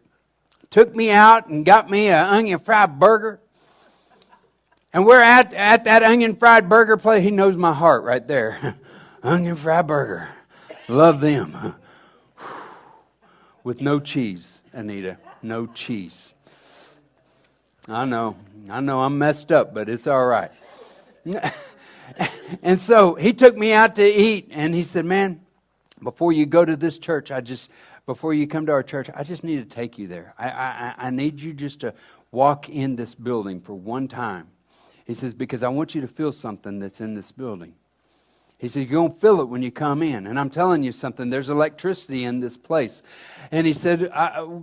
Took 0.70 0.94
me 0.94 1.10
out 1.10 1.48
and 1.48 1.64
got 1.64 1.90
me 1.90 2.08
an 2.08 2.26
onion 2.26 2.58
fried 2.58 2.98
burger 2.98 3.40
and 4.92 5.04
we're 5.04 5.20
at, 5.20 5.52
at 5.52 5.84
that 5.84 6.02
onion 6.02 6.36
fried 6.36 6.68
burger 6.68 6.96
place. 6.96 7.22
He 7.22 7.30
knows 7.30 7.56
my 7.56 7.72
heart 7.72 8.04
right 8.04 8.26
there. 8.26 8.76
onion 9.22 9.56
fried 9.56 9.86
burger. 9.86 10.28
Love 10.88 11.20
them. 11.20 11.74
With 13.64 13.82
no 13.82 14.00
cheese, 14.00 14.60
Anita. 14.72 15.18
No 15.42 15.66
cheese. 15.66 16.34
I 17.86 18.04
know. 18.04 18.36
I 18.70 18.80
know 18.80 19.02
I'm 19.02 19.18
messed 19.18 19.52
up, 19.52 19.74
but 19.74 19.88
it's 19.88 20.06
all 20.06 20.26
right. 20.26 20.50
and 22.62 22.80
so 22.80 23.14
he 23.14 23.32
took 23.32 23.56
me 23.56 23.72
out 23.72 23.96
to 23.96 24.04
eat, 24.04 24.48
and 24.50 24.74
he 24.74 24.84
said, 24.84 25.04
Man, 25.04 25.40
before 26.02 26.32
you 26.32 26.46
go 26.46 26.64
to 26.64 26.76
this 26.76 26.98
church, 26.98 27.30
I 27.30 27.40
just, 27.40 27.70
before 28.06 28.32
you 28.32 28.46
come 28.46 28.66
to 28.66 28.72
our 28.72 28.82
church, 28.82 29.10
I 29.14 29.22
just 29.22 29.44
need 29.44 29.56
to 29.56 29.74
take 29.74 29.98
you 29.98 30.06
there. 30.06 30.34
I, 30.38 30.48
I, 30.48 30.94
I 30.98 31.10
need 31.10 31.40
you 31.40 31.52
just 31.52 31.80
to 31.80 31.94
walk 32.30 32.68
in 32.68 32.96
this 32.96 33.14
building 33.14 33.60
for 33.60 33.74
one 33.74 34.08
time 34.08 34.48
he 35.08 35.14
says, 35.14 35.34
Because 35.34 35.64
I 35.64 35.68
want 35.68 35.94
you 35.94 36.02
to 36.02 36.06
feel 36.06 36.30
something 36.30 36.78
that's 36.78 37.00
in 37.00 37.14
this 37.14 37.32
building. 37.32 37.74
He 38.58 38.68
said, 38.68 38.80
You're 38.80 39.00
going 39.00 39.14
to 39.14 39.18
feel 39.18 39.40
it 39.40 39.46
when 39.46 39.62
you 39.62 39.72
come 39.72 40.02
in. 40.02 40.26
And 40.26 40.38
I'm 40.38 40.50
telling 40.50 40.82
you 40.82 40.92
something, 40.92 41.30
there's 41.30 41.48
electricity 41.48 42.24
in 42.24 42.40
this 42.40 42.58
place. 42.58 43.02
And 43.50 43.66
he 43.66 43.72
said, 43.72 44.12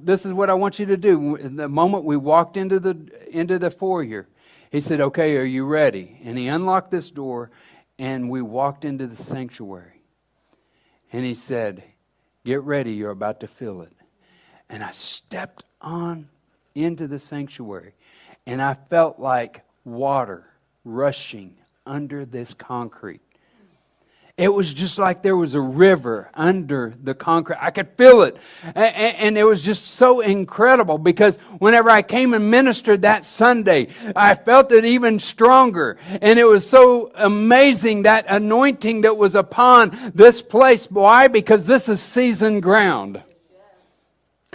This 0.04 0.24
is 0.26 0.32
what 0.32 0.52
I 0.52 0.54
want 0.54 0.78
you 0.78 0.86
to 0.86 0.98
do. 0.98 1.38
The 1.38 1.68
moment 1.68 2.06
we 2.06 2.16
walked 2.16 2.56
into 2.56 2.80
the, 2.80 3.10
into 3.32 3.58
the 3.58 3.72
foyer, 3.72 4.28
he 4.72 4.80
said, 4.82 5.02
Okay, 5.02 5.36
are 5.36 5.44
you 5.44 5.66
ready? 5.66 6.20
And 6.24 6.38
he 6.38 6.48
unlocked 6.48 6.92
this 6.92 7.10
door, 7.10 7.50
and 7.98 8.30
we 8.30 8.44
walked 8.44 8.86
into 8.86 9.08
the 9.08 9.16
sanctuary. 9.16 10.04
And 11.12 11.26
he 11.26 11.34
said, 11.34 11.84
Get 12.46 12.62
ready, 12.62 12.94
you're 12.94 13.10
about 13.10 13.40
to 13.40 13.48
feel 13.48 13.82
it. 13.82 13.94
And 14.70 14.84
I 14.84 14.92
stepped 14.92 15.64
on 15.82 16.30
into 16.76 17.08
the 17.08 17.20
sanctuary, 17.20 17.96
and 18.46 18.62
I 18.62 18.76
felt 18.76 19.18
like 19.18 19.65
water 19.86 20.46
rushing 20.84 21.56
under 21.86 22.26
this 22.26 22.54
concrete. 22.54 23.22
It 24.38 24.50
was 24.50 24.74
just 24.74 24.98
like 24.98 25.22
there 25.22 25.38
was 25.38 25.54
a 25.54 25.62
river 25.62 26.30
under 26.34 26.94
the 27.02 27.14
concrete. 27.14 27.58
I 27.62 27.72
could 27.72 27.88
feel 27.96 28.24
it. 28.24 28.36
And 28.76 29.38
it 29.38 29.46
was 29.46 29.62
just 29.62 29.86
so 29.86 30.20
incredible 30.20 30.98
because 30.98 31.38
whenever 31.60 31.90
I 31.90 32.02
came 32.02 32.34
and 32.34 32.52
ministered 32.52 33.04
that 33.04 33.24
Sunday, 33.24 33.88
I 34.14 34.36
felt 34.36 34.74
it 34.74 34.84
even 34.84 35.20
stronger. 35.20 35.98
And 36.22 36.38
it 36.38 36.44
was 36.44 36.70
so 36.70 37.14
amazing 37.16 38.04
that 38.04 38.26
anointing 38.28 39.02
that 39.02 39.16
was 39.16 39.36
upon 39.36 40.12
this 40.14 40.42
place. 40.42 40.92
Why? 40.92 41.30
Because 41.30 41.66
this 41.66 41.88
is 41.88 42.02
seasoned 42.02 42.62
ground. 42.62 43.24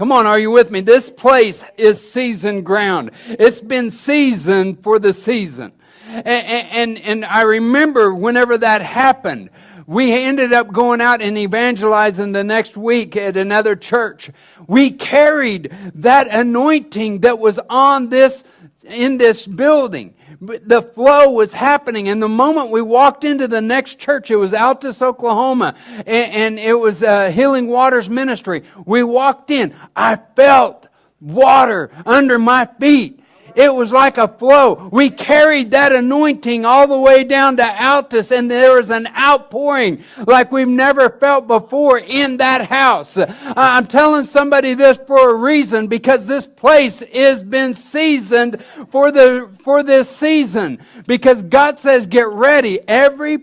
Come 0.00 0.12
on, 0.12 0.26
are 0.26 0.38
you 0.38 0.50
with 0.50 0.70
me? 0.70 0.80
This 0.80 1.10
place 1.10 1.62
is 1.76 2.00
seasoned 2.10 2.64
ground. 2.64 3.10
It's 3.26 3.60
been 3.60 3.90
seasoned 3.90 4.82
for 4.82 4.98
the 4.98 5.12
season. 5.12 5.72
And, 6.06 6.26
and, 6.26 6.98
and 7.00 7.24
I 7.26 7.42
remember 7.42 8.14
whenever 8.14 8.56
that 8.56 8.80
happened, 8.80 9.50
we 9.86 10.14
ended 10.14 10.54
up 10.54 10.72
going 10.72 11.02
out 11.02 11.20
and 11.20 11.36
evangelizing 11.36 12.32
the 12.32 12.42
next 12.42 12.78
week 12.78 13.14
at 13.14 13.36
another 13.36 13.76
church. 13.76 14.30
We 14.66 14.90
carried 14.90 15.70
that 15.96 16.28
anointing 16.28 17.18
that 17.18 17.38
was 17.38 17.60
on 17.68 18.08
this, 18.08 18.42
in 18.82 19.18
this 19.18 19.46
building. 19.46 20.14
The 20.40 20.80
flow 20.80 21.32
was 21.32 21.52
happening. 21.52 22.08
And 22.08 22.22
the 22.22 22.28
moment 22.28 22.70
we 22.70 22.80
walked 22.80 23.24
into 23.24 23.46
the 23.46 23.60
next 23.60 23.98
church, 23.98 24.30
it 24.30 24.36
was 24.36 24.52
Altus, 24.52 25.02
Oklahoma, 25.02 25.74
and, 26.06 26.08
and 26.08 26.58
it 26.58 26.74
was 26.74 27.02
uh, 27.02 27.30
Healing 27.30 27.66
Waters 27.66 28.08
Ministry. 28.08 28.62
We 28.86 29.02
walked 29.02 29.50
in. 29.50 29.74
I 29.94 30.16
felt 30.16 30.88
water 31.20 31.90
under 32.06 32.38
my 32.38 32.66
feet. 32.80 33.19
It 33.54 33.74
was 33.74 33.92
like 33.92 34.18
a 34.18 34.28
flow. 34.28 34.88
We 34.92 35.10
carried 35.10 35.72
that 35.72 35.92
anointing 35.92 36.64
all 36.64 36.86
the 36.86 36.98
way 36.98 37.24
down 37.24 37.56
to 37.58 37.62
Altus, 37.62 38.30
and 38.30 38.50
there 38.50 38.76
was 38.76 38.90
an 38.90 39.08
outpouring 39.16 40.02
like 40.26 40.52
we've 40.52 40.68
never 40.68 41.10
felt 41.10 41.46
before 41.46 41.98
in 41.98 42.38
that 42.38 42.66
house. 42.68 43.16
Uh, 43.16 43.26
I'm 43.56 43.86
telling 43.86 44.26
somebody 44.26 44.74
this 44.74 44.98
for 45.06 45.30
a 45.30 45.34
reason 45.34 45.86
because 45.86 46.26
this 46.26 46.46
place 46.46 47.02
has 47.12 47.42
been 47.42 47.74
seasoned 47.74 48.62
for 48.90 49.10
the 49.12 49.50
for 49.62 49.82
this 49.82 50.08
season. 50.08 50.78
Because 51.06 51.42
God 51.42 51.80
says, 51.80 52.06
"Get 52.06 52.28
ready." 52.28 52.80
Every 52.86 53.38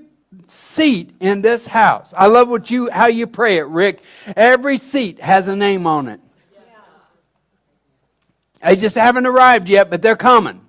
seat 0.47 1.15
in 1.19 1.41
this 1.41 1.67
house. 1.67 2.13
I 2.15 2.27
love 2.27 2.49
what 2.49 2.69
you 2.69 2.89
how 2.91 3.07
you 3.07 3.27
pray 3.27 3.57
it, 3.57 3.67
Rick. 3.67 4.01
Every 4.35 4.77
seat 4.77 5.19
has 5.19 5.47
a 5.47 5.55
name 5.55 5.87
on 5.87 6.07
it. 6.07 6.19
They 8.63 8.75
just 8.75 8.95
haven't 8.95 9.25
arrived 9.25 9.67
yet, 9.67 9.89
but 9.89 10.01
they're 10.01 10.15
coming. 10.15 10.61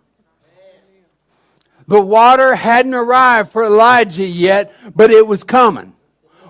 The 1.87 2.01
water 2.01 2.55
hadn't 2.55 2.95
arrived 2.95 3.51
for 3.51 3.65
Elijah 3.65 4.27
yet, 4.27 4.75
but 4.95 5.11
it 5.11 5.27
was 5.27 5.43
coming. 5.43 5.95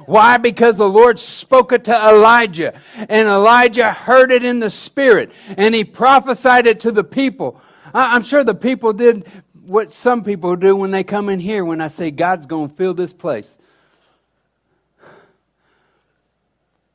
Why? 0.06 0.38
Because 0.38 0.76
the 0.76 0.88
Lord 0.88 1.18
spoke 1.18 1.70
it 1.70 1.84
to 1.84 1.94
Elijah, 1.94 2.80
and 2.96 3.28
Elijah 3.28 3.92
heard 3.92 4.32
it 4.32 4.42
in 4.42 4.58
the 4.58 4.70
Spirit, 4.70 5.30
and 5.56 5.74
he 5.74 5.84
prophesied 5.84 6.66
it 6.66 6.80
to 6.80 6.90
the 6.90 7.04
people. 7.04 7.60
I'm 7.94 8.22
sure 8.22 8.42
the 8.42 8.54
people 8.54 8.92
did 8.92 9.26
what 9.64 9.92
some 9.92 10.24
people 10.24 10.56
do 10.56 10.74
when 10.74 10.90
they 10.90 11.04
come 11.04 11.28
in 11.28 11.38
here 11.38 11.64
when 11.64 11.80
I 11.80 11.88
say 11.88 12.10
God's 12.10 12.46
going 12.46 12.70
to 12.70 12.74
fill 12.74 12.94
this 12.94 13.12
place. 13.12 13.56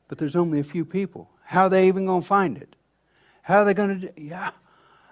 But 0.08 0.18
there's 0.18 0.36
only 0.36 0.58
a 0.58 0.64
few 0.64 0.84
people. 0.84 1.30
How 1.44 1.62
are 1.62 1.68
they 1.68 1.88
even 1.88 2.06
going 2.06 2.22
to 2.22 2.26
find 2.26 2.58
it? 2.58 2.74
How 3.44 3.58
are 3.58 3.64
they 3.66 3.74
going 3.74 4.00
to 4.00 4.06
do? 4.06 4.12
Yeah. 4.16 4.52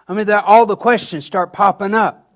I 0.08 0.14
mean, 0.14 0.28
all 0.30 0.64
the 0.64 0.76
questions 0.76 1.26
start 1.26 1.52
popping 1.52 1.92
up. 1.92 2.32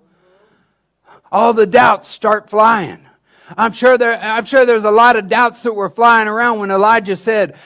All 1.32 1.54
the 1.54 1.66
doubts 1.66 2.06
start 2.06 2.50
flying. 2.50 3.00
I'm 3.56 3.72
sure 3.72 3.96
there, 3.96 4.18
I'm 4.20 4.44
sure 4.44 4.66
there's 4.66 4.84
a 4.84 4.90
lot 4.90 5.16
of 5.16 5.28
doubts 5.28 5.62
that 5.62 5.72
were 5.72 5.88
flying 5.88 6.28
around 6.28 6.58
when 6.58 6.70
Elijah 6.70 7.16
said, 7.16 7.56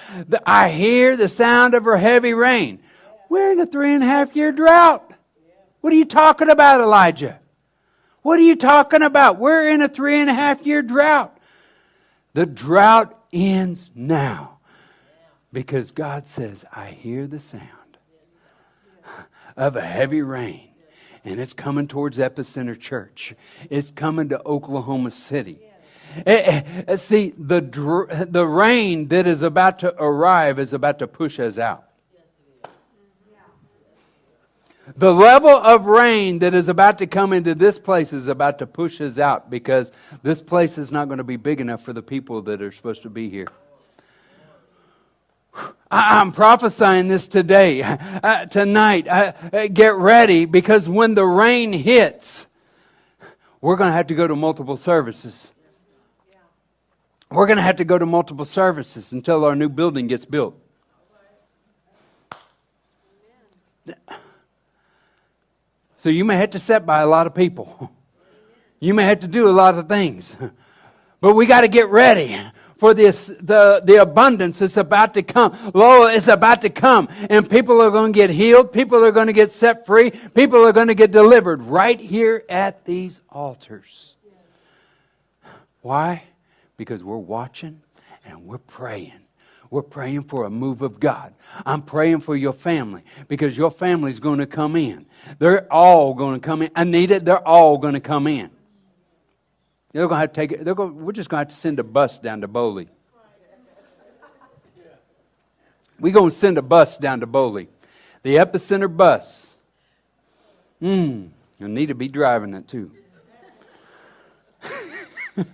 I 0.47 0.71
hear 0.71 1.17
the 1.17 1.29
sound 1.29 1.75
of 1.75 1.87
a 1.89 1.99
heavy 1.99 2.33
rain. 2.33 2.81
We're 3.29 3.51
in 3.51 3.59
a 3.59 3.67
three 3.67 3.95
and 3.95 4.03
a 4.05 4.07
half 4.07 4.37
year 4.37 4.53
drought. 4.53 5.13
What 5.81 5.93
are 5.93 5.97
you 5.97 6.05
talking 6.05 6.51
about, 6.51 6.81
Elijah? 6.81 7.41
What 8.23 8.39
are 8.39 8.43
you 8.43 8.57
talking 8.57 9.03
about? 9.03 9.39
We're 9.39 9.71
in 9.71 9.81
a 9.83 9.89
three 9.89 10.21
and 10.21 10.31
a 10.31 10.35
half 10.35 10.65
year 10.65 10.83
drought. 10.83 11.37
The 12.35 12.47
drought 12.47 13.19
ends 13.33 13.91
now 13.93 14.59
because 15.53 15.91
God 15.91 16.29
says, 16.29 16.65
I 16.73 16.91
hear 16.91 17.27
the 17.27 17.41
sound 17.41 17.80
of 19.61 19.77
a 19.77 19.83
heavy 19.83 20.23
rain. 20.23 20.71
And 21.23 21.39
it's 21.39 21.53
coming 21.53 21.87
towards 21.87 22.17
Epicenter 22.17 22.81
Church. 22.81 23.35
It's 23.69 23.93
coming 23.95 24.31
to 24.31 24.43
Oklahoma 24.45 25.11
City. 25.11 25.61
Eh, 26.27 26.63
eh, 26.89 26.97
see, 26.97 27.35
the, 27.39 27.61
the 28.29 28.47
rain 28.47 29.09
that 29.09 29.27
is 29.27 29.43
about 29.43 29.79
to 29.81 29.95
arrive 30.03 30.59
is 30.59 30.73
about 30.73 30.99
to 31.01 31.07
push 31.07 31.39
us 31.39 31.59
out. 31.59 31.85
The 34.97 35.13
level 35.13 35.51
of 35.51 35.85
rain 35.85 36.41
that 36.41 36.55
is 36.55 36.69
about 36.69 36.99
to 36.99 37.07
come 37.07 37.33
into 37.33 37.55
this 37.55 37.79
place 37.79 38.13
is 38.13 38.27
about 38.27 38.59
to 38.59 38.67
push 38.67 39.01
us 39.01 39.19
out 39.19 39.51
because 39.51 39.93
this 40.23 40.43
place 40.43 40.79
is 40.79 40.91
not 40.91 41.07
going 41.07 41.19
to 41.19 41.25
be 41.25 41.37
big 41.37 41.61
enough 41.61 41.83
for 41.83 41.93
the 41.93 42.03
people 42.03 42.43
that 42.43 42.61
are 42.61 42.73
supposed 42.73 43.03
to 43.03 43.11
be 43.11 43.29
here. 43.29 43.47
I'm 45.91 46.31
prophesying 46.31 47.09
this 47.09 47.27
today, 47.27 47.83
uh, 47.83 48.47
tonight. 48.47 49.09
Uh, 49.09 49.67
get 49.69 49.97
ready 49.97 50.45
because 50.45 50.89
when 50.89 51.15
the 51.15 51.25
rain 51.25 51.73
hits, 51.73 52.47
we're 53.61 53.75
going 53.75 53.91
to 53.91 53.97
have 53.97 54.07
to 54.07 54.15
go 54.15 54.29
to 54.29 54.37
multiple 54.37 54.77
services. 54.77 55.51
We're 57.29 57.47
going 57.47 57.57
to 57.57 57.63
have 57.63 57.77
to 57.77 57.85
go 57.85 57.99
to 57.99 58.07
multiple 58.07 58.45
services 58.45 59.13
until 59.13 59.45
our 59.45 59.57
new 59.57 59.69
building 59.69 60.07
gets 60.07 60.25
built. 60.25 60.57
So 65.97 66.09
you 66.09 66.25
may 66.25 66.37
have 66.37 66.51
to 66.51 66.61
set 66.61 66.87
by 66.87 67.01
a 67.01 67.07
lot 67.07 67.27
of 67.27 67.35
people. 67.35 67.91
You 68.79 68.95
may 68.95 69.05
have 69.05 69.21
to 69.21 69.29
do 69.29 69.49
a 69.49 69.51
lot 69.51 69.77
of 69.77 69.89
things. 69.89 70.37
But 71.21 71.35
we 71.35 71.45
got 71.45 71.61
to 71.61 71.69
get 71.69 71.89
ready 71.91 72.41
for 72.81 72.95
this, 72.95 73.27
the, 73.27 73.83
the 73.85 73.97
abundance 73.97 74.59
that's 74.59 74.79
about 74.79 75.13
to 75.13 75.23
come. 75.23 75.55
Lo, 75.75 76.07
it's 76.07 76.29
about 76.29 76.63
to 76.63 76.71
come. 76.71 77.09
And 77.29 77.49
people 77.49 77.83
are 77.83 77.91
going 77.91 78.15
to 78.15 78.17
get 78.17 78.31
healed. 78.31 78.73
People 78.73 79.05
are 79.05 79.13
going 79.13 79.27
to 79.27 79.35
get 79.35 79.53
set 79.53 79.85
free. 79.85 80.11
People 80.11 80.67
are 80.67 80.73
going 80.73 80.89
to 80.89 80.95
get 80.95 81.11
delivered 81.11 81.63
right 81.63 82.01
here 82.01 82.43
at 82.49 82.87
these 82.87 83.21
altars. 83.29 84.17
Why? 85.83 86.25
Because 86.79 87.05
we're 87.05 87.19
watching 87.19 87.83
and 88.25 88.47
we're 88.47 88.57
praying. 88.57 89.13
We're 89.69 89.83
praying 89.83 90.25
for 90.25 90.47
a 90.47 90.51
move 90.51 90.81
of 90.81 90.99
God. 90.99 91.35
I'm 91.67 91.83
praying 91.83 92.21
for 92.21 92.35
your 92.35 92.55
family 92.55 93.03
because 93.29 93.59
your 93.59 93.71
family's 93.71 94.21
going 94.21 94.39
to 94.39 94.47
come 94.47 94.75
in. 94.75 95.05
They're 95.39 95.71
all 95.71 96.15
going 96.15 96.41
to 96.41 96.45
come 96.45 96.63
in. 96.63 96.71
Anita, 96.75 97.21
they're 97.21 97.47
all 97.47 97.77
going 97.77 97.95
to 97.95 98.01
come 98.01 98.27
in. 98.27 98.51
They're 99.93 100.07
going 100.07 100.17
to 100.17 100.21
have 100.21 100.33
to 100.33 100.35
take 100.35 100.53
it. 100.53 100.65
They're 100.65 100.75
going, 100.75 101.05
we're 101.05 101.13
just 101.13 101.29
going 101.29 101.39
to 101.39 101.49
have 101.49 101.55
to 101.55 101.61
send 101.61 101.79
a 101.81 101.85
bus 101.85 102.19
down 102.19 102.41
to 102.43 102.49
Boley. 102.49 102.89
We're 105.99 106.13
going 106.13 106.31
to 106.31 106.37
send 106.37 106.57
a 106.59 106.63
bus 106.63 106.97
down 106.97 107.21
to 107.21 107.27
Boley. 107.27 107.67
The 108.23 108.37
epicenter 108.37 108.95
bus. 108.95 109.49
Hmm. 110.81 111.27
I 111.61 111.67
need 111.67 111.87
to 111.87 111.95
be 111.95 112.09
driving 112.09 112.55
it 112.55 112.67
too. 112.69 112.91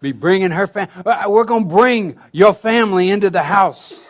be 0.00 0.12
bringing 0.12 0.50
her 0.50 0.66
family. 0.66 0.92
Uh, 1.06 1.30
we're 1.30 1.44
going 1.44 1.68
to 1.68 1.74
bring 1.74 2.18
your 2.32 2.54
family 2.54 3.10
into 3.10 3.30
the 3.30 3.42
house. 3.42 4.04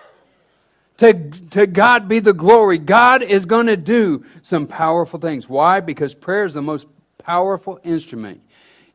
To, 0.98 1.12
to 1.50 1.66
God 1.66 2.08
be 2.08 2.20
the 2.20 2.32
glory. 2.32 2.78
God 2.78 3.22
is 3.22 3.46
going 3.46 3.66
to 3.66 3.76
do 3.76 4.24
some 4.42 4.66
powerful 4.66 5.18
things. 5.18 5.48
Why? 5.48 5.80
Because 5.80 6.14
prayer 6.14 6.44
is 6.44 6.54
the 6.54 6.62
most 6.62 6.86
powerful 7.24 7.80
instrument 7.84 8.40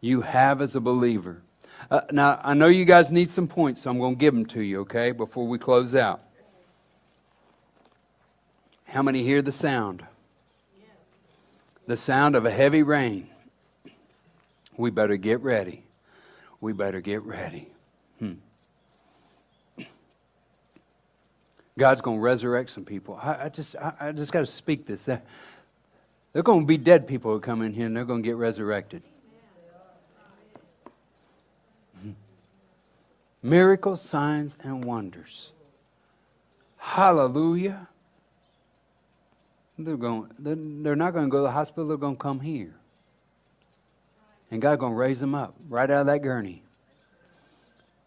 you 0.01 0.21
have 0.21 0.61
as 0.61 0.75
a 0.75 0.79
believer. 0.79 1.41
Uh, 1.89 2.01
now, 2.11 2.39
I 2.43 2.53
know 2.53 2.67
you 2.67 2.85
guys 2.85 3.09
need 3.09 3.29
some 3.29 3.47
points, 3.47 3.81
so 3.81 3.89
I'm 3.89 3.99
going 3.99 4.15
to 4.15 4.19
give 4.19 4.33
them 4.33 4.45
to 4.47 4.61
you, 4.61 4.81
okay, 4.81 5.11
before 5.11 5.47
we 5.47 5.57
close 5.57 5.95
out. 5.95 6.21
How 8.85 9.01
many 9.01 9.23
hear 9.23 9.41
the 9.41 9.51
sound? 9.51 10.05
The 11.85 11.97
sound 11.97 12.35
of 12.35 12.45
a 12.45 12.51
heavy 12.51 12.83
rain. 12.83 13.29
We 14.77 14.89
better 14.89 15.17
get 15.17 15.41
ready 15.41 15.83
we 16.61 16.73
better 16.73 17.01
get 17.01 17.21
ready. 17.23 17.67
Hmm. 18.19 18.33
God's 21.77 22.01
going 22.01 22.17
to 22.17 22.21
resurrect 22.21 22.71
some 22.71 22.83
people. 22.83 23.17
I, 23.21 23.45
I 23.45 23.49
just, 23.49 23.75
I, 23.77 23.93
I 23.99 24.11
just 24.11 24.31
got 24.33 24.41
to 24.41 24.45
speak 24.45 24.85
this. 24.85 25.03
They're, 25.03 25.21
they're 26.33 26.43
going 26.43 26.61
to 26.61 26.65
be 26.67 26.77
dead 26.77 27.07
people 27.07 27.31
who 27.31 27.39
come 27.39 27.61
in 27.61 27.73
here 27.73 27.85
and 27.85 27.95
they're 27.95 28.05
going 28.05 28.21
to 28.23 28.27
get 28.27 28.35
resurrected. 28.35 29.01
Miracles, 33.43 34.01
signs, 34.01 34.57
and 34.63 34.85
wonders. 34.85 35.51
Hallelujah. 36.77 37.87
They're 39.77 39.95
going. 39.95 40.29
They're 40.37 40.95
not 40.95 41.13
going 41.13 41.25
to 41.25 41.31
go 41.31 41.37
to 41.37 41.43
the 41.43 41.51
hospital. 41.51 41.87
They're 41.87 41.97
going 41.97 42.17
to 42.17 42.21
come 42.21 42.41
here, 42.41 42.73
and 44.51 44.61
God's 44.61 44.79
going 44.81 44.91
to 44.91 44.97
raise 44.97 45.19
them 45.19 45.33
up 45.33 45.55
right 45.69 45.89
out 45.89 46.01
of 46.01 46.07
that 46.07 46.21
gurney. 46.21 46.63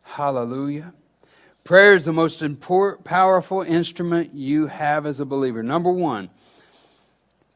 Hallelujah. 0.02 0.92
Prayer 1.64 1.94
is 1.94 2.04
the 2.04 2.12
most 2.12 2.42
important, 2.42 3.04
powerful 3.04 3.62
instrument 3.62 4.34
you 4.34 4.66
have 4.66 5.06
as 5.06 5.20
a 5.20 5.24
believer. 5.24 5.62
Number 5.62 5.90
one, 5.90 6.28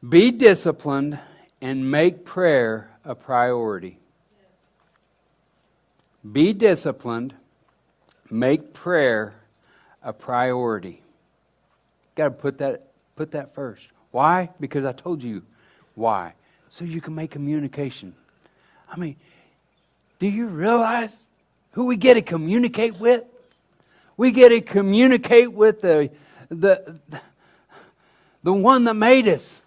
be 0.07 0.31
disciplined 0.31 1.19
and 1.61 1.89
make 1.89 2.25
prayer 2.25 2.91
a 3.03 3.15
priority. 3.15 3.99
Be 6.29 6.53
disciplined, 6.53 7.33
make 8.29 8.73
prayer 8.73 9.35
a 10.03 10.13
priority. 10.13 11.01
Got 12.15 12.25
to 12.25 12.31
put 12.31 12.57
that 12.59 12.87
put 13.15 13.31
that 13.31 13.53
first. 13.53 13.87
Why? 14.11 14.49
Because 14.59 14.85
I 14.85 14.91
told 14.91 15.23
you 15.23 15.43
why. 15.95 16.33
So 16.69 16.85
you 16.85 17.01
can 17.01 17.15
make 17.15 17.31
communication. 17.31 18.13
I 18.89 18.97
mean, 18.97 19.15
do 20.19 20.27
you 20.27 20.47
realize 20.47 21.27
who 21.71 21.85
we 21.85 21.97
get 21.97 22.15
to 22.15 22.21
communicate 22.21 22.99
with? 22.99 23.23
We 24.15 24.31
get 24.31 24.49
to 24.49 24.61
communicate 24.61 25.53
with 25.53 25.81
the, 25.81 26.09
the, 26.49 26.99
the 28.43 28.53
one 28.53 28.83
that 28.85 28.95
made 28.95 29.27
us. 29.27 29.61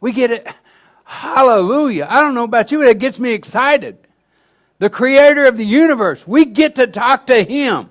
We 0.00 0.12
get 0.12 0.30
it. 0.30 0.46
Hallelujah. 1.04 2.06
I 2.10 2.20
don't 2.20 2.34
know 2.34 2.44
about 2.44 2.72
you, 2.72 2.78
but 2.78 2.88
it 2.88 2.98
gets 2.98 3.18
me 3.18 3.32
excited. 3.32 3.98
The 4.78 4.90
creator 4.90 5.46
of 5.46 5.56
the 5.56 5.64
universe. 5.64 6.26
We 6.26 6.44
get 6.44 6.74
to 6.76 6.86
talk 6.86 7.28
to 7.28 7.42
him. 7.42 7.90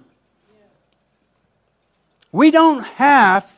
We 2.32 2.52
don't 2.52 2.84
have 2.84 3.50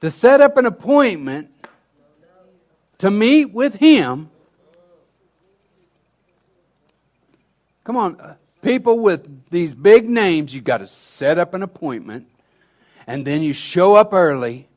to 0.00 0.10
set 0.10 0.40
up 0.40 0.56
an 0.56 0.66
appointment 0.66 1.50
to 2.98 3.10
meet 3.10 3.52
with 3.52 3.74
him. 3.74 4.30
Come 7.84 7.96
on, 7.96 8.20
uh, 8.20 8.34
people 8.62 8.98
with 8.98 9.48
these 9.50 9.74
big 9.74 10.08
names, 10.08 10.54
you've 10.54 10.64
got 10.64 10.78
to 10.78 10.86
set 10.86 11.38
up 11.38 11.54
an 11.54 11.62
appointment, 11.62 12.26
and 13.06 13.26
then 13.26 13.42
you 13.42 13.52
show 13.52 13.94
up 13.94 14.12
early, 14.12 14.68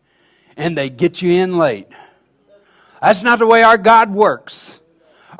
and 0.57 0.77
they 0.77 0.89
get 0.89 1.21
you 1.21 1.31
in 1.31 1.57
late. 1.57 1.87
That's 3.01 3.23
not 3.23 3.39
the 3.39 3.47
way 3.47 3.63
our 3.63 3.77
God 3.77 4.11
works. 4.11 4.80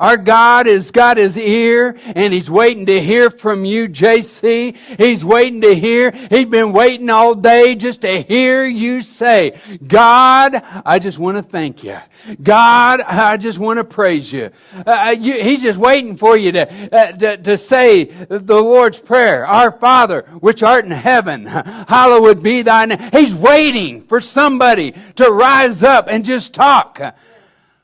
Our 0.02 0.16
God 0.16 0.66
has 0.66 0.90
got 0.90 1.16
his 1.16 1.36
ear 1.36 1.96
and 2.16 2.34
he's 2.34 2.50
waiting 2.50 2.86
to 2.86 3.00
hear 3.00 3.30
from 3.30 3.64
you, 3.64 3.88
JC. 3.88 4.76
He's 4.98 5.24
waiting 5.24 5.60
to 5.60 5.76
hear. 5.76 6.10
He's 6.10 6.46
been 6.46 6.72
waiting 6.72 7.08
all 7.08 7.36
day 7.36 7.76
just 7.76 8.00
to 8.00 8.20
hear 8.20 8.66
you 8.66 9.02
say, 9.02 9.56
God, 9.86 10.60
I 10.84 10.98
just 10.98 11.20
want 11.20 11.36
to 11.36 11.42
thank 11.44 11.84
you. 11.84 11.98
God, 12.42 13.00
I 13.02 13.36
just 13.36 13.60
want 13.60 13.78
to 13.78 13.84
praise 13.84 14.32
you. 14.32 14.50
Uh, 14.74 14.90
uh, 14.90 15.10
you 15.10 15.34
he's 15.34 15.62
just 15.62 15.78
waiting 15.78 16.16
for 16.16 16.36
you 16.36 16.50
to, 16.50 16.92
uh, 16.92 17.12
to, 17.12 17.36
to 17.36 17.56
say 17.56 18.04
the 18.04 18.60
Lord's 18.60 18.98
Prayer. 18.98 19.46
Our 19.46 19.70
Father, 19.70 20.22
which 20.40 20.64
art 20.64 20.84
in 20.84 20.90
heaven, 20.90 21.46
hallowed 21.46 22.42
be 22.42 22.62
thy 22.62 22.86
name. 22.86 22.98
He's 23.12 23.34
waiting 23.34 24.02
for 24.08 24.20
somebody 24.20 24.94
to 25.14 25.30
rise 25.30 25.84
up 25.84 26.08
and 26.08 26.24
just 26.24 26.52
talk. 26.52 27.00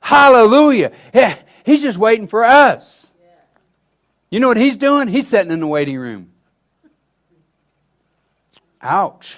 Hallelujah. 0.01 0.91
He's 1.69 1.83
just 1.83 1.99
waiting 1.99 2.29
for 2.29 2.45
us. 2.45 3.09
You 4.31 4.41
know 4.41 4.49
what 4.49 4.57
he's 4.57 4.75
doing? 4.75 5.07
He's 5.07 5.29
sitting 5.29 5.53
in 5.53 5.61
the 5.61 5.67
waiting 5.67 5.99
room. 5.99 6.31
Ouch. 8.81 9.37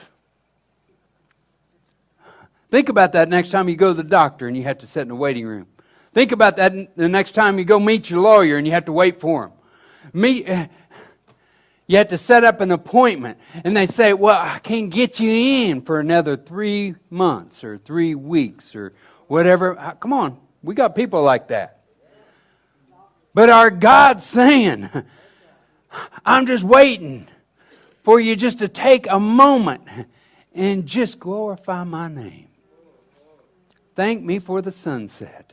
Think 2.71 2.89
about 2.89 3.15
that 3.15 3.29
next 3.29 3.51
time 3.51 3.69
you 3.69 3.75
go 3.75 3.89
to 3.89 3.95
the 3.95 4.09
doctor 4.09 4.47
and 4.47 4.57
you 4.57 4.63
have 4.63 4.79
to 4.79 4.87
sit 4.87 5.03
in 5.03 5.09
the 5.09 5.17
waiting 5.17 5.45
room. 5.45 5.67
Think 6.13 6.31
about 6.31 6.57
that 6.59 6.97
the 6.97 7.09
next 7.09 7.33
time 7.33 7.59
you 7.59 7.65
go 7.65 7.81
meet 7.81 8.09
your 8.09 8.21
lawyer 8.21 8.59
and 8.59 8.65
you 8.65 8.75
have 8.75 8.85
to 8.85 8.93
wait 8.93 9.19
for 9.19 9.47
him. 9.47 9.53
Meet, 10.13 10.49
eh, 10.49 10.69
you 11.89 11.99
have 11.99 12.09
to 12.09 12.19
set 12.19 12.45
up 12.45 12.61
an 12.61 12.71
appointment 12.71 13.39
and 13.65 13.77
they 13.77 13.87
say, 13.87 14.13
Well, 14.13 14.39
I 14.39 14.61
can't 14.61 14.89
get 14.89 15.19
you 15.19 15.31
in 15.31 15.83
for 15.83 15.99
another 15.99 16.37
three 16.37 16.95
months 17.11 17.65
or 17.65 17.77
three 17.77 18.15
weeks 18.15 18.77
or 18.77 18.93
whatever. 19.27 19.77
Uh, 19.77 19.95
come 19.95 20.13
on, 20.13 20.39
we 20.63 20.77
got 20.77 20.95
people 20.95 21.25
like 21.25 21.49
that. 21.49 21.80
But 23.33 23.49
our 23.49 23.71
God's 23.71 24.25
saying, 24.25 24.91
I'm 26.25 26.47
just 26.47 26.65
waiting 26.65 27.29
for 28.03 28.19
you 28.19 28.37
just 28.37 28.59
to 28.59 28.69
take 28.69 29.09
a 29.11 29.21
moment 29.21 29.83
and 30.55 30.87
just 30.87 31.19
glorify 31.19 31.85
my 31.85 32.09
name. 32.09 32.49
Thank 33.95 34.23
me 34.23 34.39
for 34.39 34.63
the 34.63 34.73
sunset. 34.73 35.53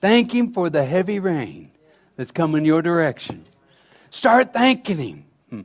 Thank 0.00 0.34
Him 0.34 0.52
for 0.52 0.70
the 0.70 0.84
heavy 0.84 1.18
rain 1.18 1.70
that's 2.16 2.30
coming 2.30 2.64
your 2.64 2.82
direction. 2.82 3.46
Start 4.10 4.52
thanking 4.52 4.98
Him. 4.98 5.24
Hmm. 5.50 5.60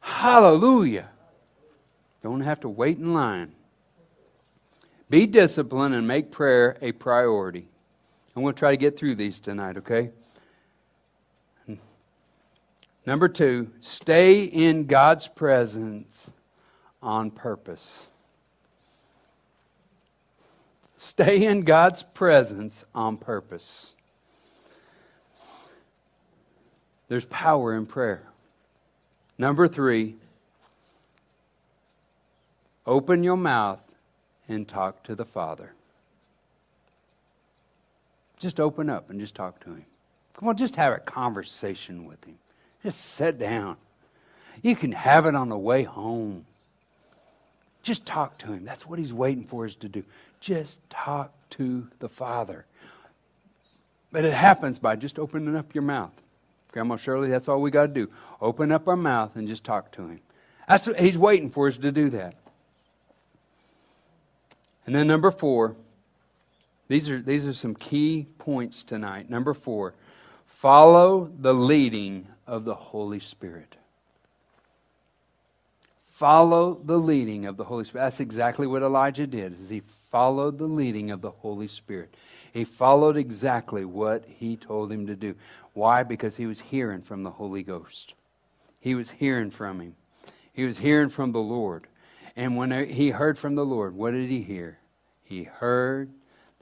Hallelujah. 0.00 1.08
Don't 2.22 2.40
have 2.40 2.60
to 2.60 2.68
wait 2.68 2.98
in 2.98 3.14
line. 3.14 3.52
Be 5.08 5.26
disciplined 5.26 5.94
and 5.94 6.08
make 6.08 6.32
prayer 6.32 6.76
a 6.80 6.92
priority. 6.92 7.68
I'm 8.36 8.42
going 8.42 8.54
to 8.54 8.58
try 8.58 8.72
to 8.72 8.76
get 8.76 8.96
through 8.96 9.14
these 9.14 9.38
tonight, 9.38 9.76
okay? 9.76 10.10
Number 13.06 13.28
two, 13.28 13.70
stay 13.80 14.44
in 14.44 14.86
God's 14.86 15.28
presence 15.28 16.30
on 17.02 17.30
purpose. 17.30 18.06
Stay 20.96 21.44
in 21.44 21.62
God's 21.62 22.02
presence 22.02 22.84
on 22.94 23.18
purpose. 23.18 23.92
There's 27.08 27.26
power 27.26 27.76
in 27.76 27.84
prayer. 27.84 28.22
Number 29.36 29.68
three, 29.68 30.16
open 32.86 33.22
your 33.22 33.36
mouth 33.36 33.82
and 34.48 34.66
talk 34.66 35.02
to 35.04 35.14
the 35.14 35.26
Father. 35.26 35.74
Just 38.44 38.60
open 38.60 38.90
up 38.90 39.08
and 39.08 39.18
just 39.18 39.34
talk 39.34 39.58
to 39.60 39.70
him. 39.70 39.86
Come 40.34 40.50
on, 40.50 40.58
just 40.58 40.76
have 40.76 40.92
a 40.92 40.98
conversation 40.98 42.04
with 42.04 42.22
him. 42.24 42.36
Just 42.82 43.00
sit 43.00 43.38
down. 43.38 43.78
You 44.60 44.76
can 44.76 44.92
have 44.92 45.24
it 45.24 45.34
on 45.34 45.48
the 45.48 45.56
way 45.56 45.84
home. 45.84 46.44
Just 47.82 48.04
talk 48.04 48.36
to 48.40 48.48
him. 48.48 48.66
That's 48.66 48.86
what 48.86 48.98
he's 48.98 49.14
waiting 49.14 49.46
for 49.46 49.64
us 49.64 49.74
to 49.76 49.88
do. 49.88 50.04
Just 50.40 50.78
talk 50.90 51.32
to 51.52 51.88
the 52.00 52.08
Father. 52.10 52.66
But 54.12 54.26
it 54.26 54.34
happens 54.34 54.78
by 54.78 54.96
just 54.96 55.18
opening 55.18 55.56
up 55.56 55.74
your 55.74 55.80
mouth. 55.80 56.12
Grandma 56.70 56.96
Shirley, 56.96 57.30
that's 57.30 57.48
all 57.48 57.62
we 57.62 57.70
got 57.70 57.86
to 57.86 57.94
do. 57.94 58.10
Open 58.42 58.70
up 58.72 58.86
our 58.86 58.94
mouth 58.94 59.36
and 59.36 59.48
just 59.48 59.64
talk 59.64 59.90
to 59.92 60.02
him. 60.02 60.20
That's 60.68 60.86
he's 60.98 61.16
waiting 61.16 61.48
for 61.48 61.66
us 61.66 61.78
to 61.78 61.90
do 61.90 62.10
that. 62.10 62.34
And 64.84 64.94
then 64.94 65.06
number 65.06 65.30
four, 65.30 65.76
these 66.88 67.08
are, 67.10 67.20
these 67.20 67.46
are 67.46 67.52
some 67.52 67.74
key 67.74 68.26
points 68.38 68.82
tonight. 68.82 69.30
Number 69.30 69.54
four, 69.54 69.94
follow 70.46 71.30
the 71.38 71.54
leading 71.54 72.26
of 72.46 72.64
the 72.64 72.74
Holy 72.74 73.20
Spirit. 73.20 73.76
Follow 76.08 76.80
the 76.84 76.98
leading 76.98 77.46
of 77.46 77.56
the 77.56 77.64
Holy 77.64 77.84
Spirit. 77.84 78.04
That's 78.04 78.20
exactly 78.20 78.66
what 78.66 78.82
Elijah 78.82 79.26
did. 79.26 79.58
Is 79.58 79.68
he 79.68 79.82
followed 80.14 80.58
the 80.58 80.68
leading 80.68 81.10
of 81.10 81.20
the 81.22 81.30
Holy 81.32 81.66
Spirit. 81.66 82.14
He 82.52 82.62
followed 82.62 83.16
exactly 83.16 83.84
what 83.84 84.24
he 84.28 84.56
told 84.56 84.92
him 84.92 85.08
to 85.08 85.16
do. 85.16 85.34
Why? 85.72 86.04
Because 86.04 86.36
he 86.36 86.46
was 86.46 86.60
hearing 86.60 87.02
from 87.02 87.24
the 87.24 87.32
Holy 87.32 87.64
Ghost. 87.64 88.14
He 88.78 88.94
was 88.94 89.10
hearing 89.10 89.50
from 89.50 89.80
him. 89.80 89.96
He 90.52 90.66
was 90.66 90.78
hearing 90.78 91.08
from 91.08 91.32
the 91.32 91.40
Lord. 91.40 91.88
And 92.36 92.56
when 92.56 92.88
he 92.88 93.10
heard 93.10 93.40
from 93.40 93.56
the 93.56 93.64
Lord, 93.64 93.96
what 93.96 94.12
did 94.12 94.30
he 94.30 94.42
hear? 94.42 94.78
He 95.24 95.42
heard 95.42 96.10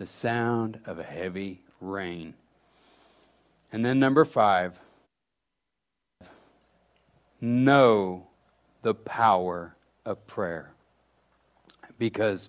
the 0.03 0.09
sound 0.09 0.81
of 0.85 0.99
a 0.99 1.05
heavy 1.05 1.61
rain. 1.81 2.35
And 3.73 3.85
then 3.85 4.01
number 4.01 4.25
five, 4.25 4.81
know 7.41 8.27
the 8.83 8.95
power 8.95 9.77
of 10.05 10.27
prayer. 10.27 10.73
Because 12.01 12.49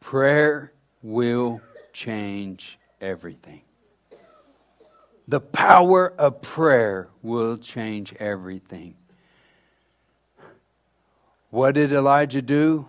prayer 0.00 0.70
will 1.02 1.60
change 1.92 2.78
everything. 3.00 3.62
The 5.26 5.40
power 5.40 6.14
of 6.16 6.42
prayer 6.42 7.08
will 7.24 7.56
change 7.56 8.14
everything. 8.20 8.94
What 11.50 11.74
did 11.74 11.90
Elijah 11.90 12.42
do 12.42 12.86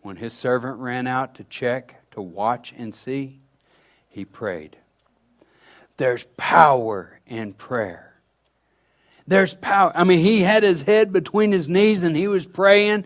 when 0.00 0.16
his 0.16 0.32
servant 0.32 0.78
ran 0.78 1.06
out 1.06 1.34
to 1.34 1.44
check, 1.44 2.10
to 2.12 2.22
watch 2.22 2.72
and 2.78 2.94
see? 2.94 3.41
He 4.12 4.24
prayed. 4.24 4.76
There's 5.96 6.24
power 6.36 7.18
in 7.26 7.54
prayer. 7.54 8.14
There's 9.26 9.54
power. 9.54 9.92
I 9.94 10.04
mean, 10.04 10.20
he 10.20 10.40
had 10.40 10.62
his 10.62 10.82
head 10.82 11.12
between 11.12 11.50
his 11.50 11.68
knees 11.68 12.02
and 12.02 12.14
he 12.14 12.28
was 12.28 12.46
praying. 12.46 13.04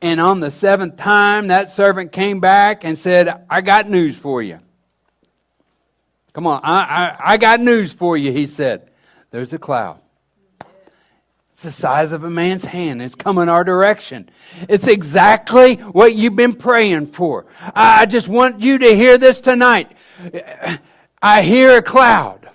And 0.00 0.20
on 0.20 0.40
the 0.40 0.50
seventh 0.50 0.96
time, 0.96 1.48
that 1.48 1.70
servant 1.70 2.12
came 2.12 2.40
back 2.40 2.84
and 2.84 2.96
said, 2.96 3.44
I 3.50 3.60
got 3.60 3.90
news 3.90 4.16
for 4.16 4.42
you. 4.42 4.60
Come 6.32 6.46
on, 6.46 6.60
I, 6.62 6.82
I, 6.82 7.16
I 7.32 7.36
got 7.38 7.60
news 7.60 7.92
for 7.92 8.16
you, 8.16 8.30
he 8.30 8.46
said. 8.46 8.90
There's 9.30 9.52
a 9.52 9.58
cloud. 9.58 10.00
It's 11.56 11.62
the 11.62 11.70
size 11.70 12.12
of 12.12 12.22
a 12.22 12.28
man's 12.28 12.66
hand. 12.66 13.00
It's 13.00 13.14
coming 13.14 13.48
our 13.48 13.64
direction. 13.64 14.28
It's 14.68 14.86
exactly 14.86 15.76
what 15.76 16.14
you've 16.14 16.36
been 16.36 16.54
praying 16.54 17.06
for. 17.06 17.46
I 17.74 18.04
just 18.04 18.28
want 18.28 18.60
you 18.60 18.76
to 18.76 18.94
hear 18.94 19.16
this 19.16 19.40
tonight. 19.40 19.95
I 21.22 21.42
hear 21.42 21.78
a 21.78 21.82
cloud. 21.82 22.46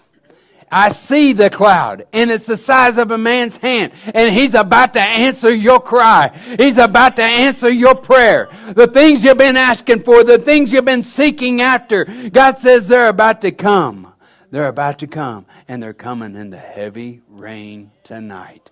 I 0.74 0.94
see 0.94 1.34
the 1.34 1.50
cloud, 1.50 2.08
and 2.14 2.32
it's 2.32 2.46
the 2.46 2.56
size 2.56 2.98
of 2.98 3.12
a 3.12 3.18
man's 3.18 3.58
hand, 3.58 3.92
and 4.14 4.34
he's 4.34 4.54
about 4.56 4.94
to 4.94 5.02
answer 5.02 5.54
your 5.54 5.82
cry. 5.82 6.32
He's 6.58 6.78
about 6.78 7.18
to 7.18 7.24
answer 7.24 7.70
your 7.70 7.94
prayer. 7.94 8.50
The 8.68 8.88
things 8.88 9.22
you've 9.22 9.38
been 9.38 9.58
asking 9.58 10.04
for, 10.04 10.24
the 10.24 10.38
things 10.38 10.72
you've 10.72 10.86
been 10.86 11.04
seeking 11.04 11.60
after, 11.60 12.06
God 12.06 12.60
says 12.60 12.88
they're 12.88 13.10
about 13.10 13.42
to 13.42 13.52
come. 13.52 14.14
They're 14.50 14.70
about 14.70 15.00
to 15.00 15.08
come, 15.08 15.46
and 15.68 15.84
they're 15.84 15.94
coming 15.94 16.38
in 16.38 16.52
the 16.52 16.58
heavy 16.58 17.22
rain 17.30 17.92
tonight. 18.06 18.70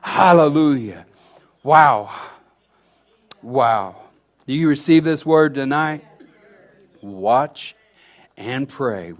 Hallelujah. 0.00 1.04
Wow. 1.62 2.10
Wow. 3.42 3.96
Do 4.46 4.54
you 4.54 4.68
receive 4.68 5.04
this 5.04 5.26
word 5.26 5.54
tonight? 5.54 6.06
Watch 7.02 7.74
and 8.36 8.68
pray. 8.68 9.14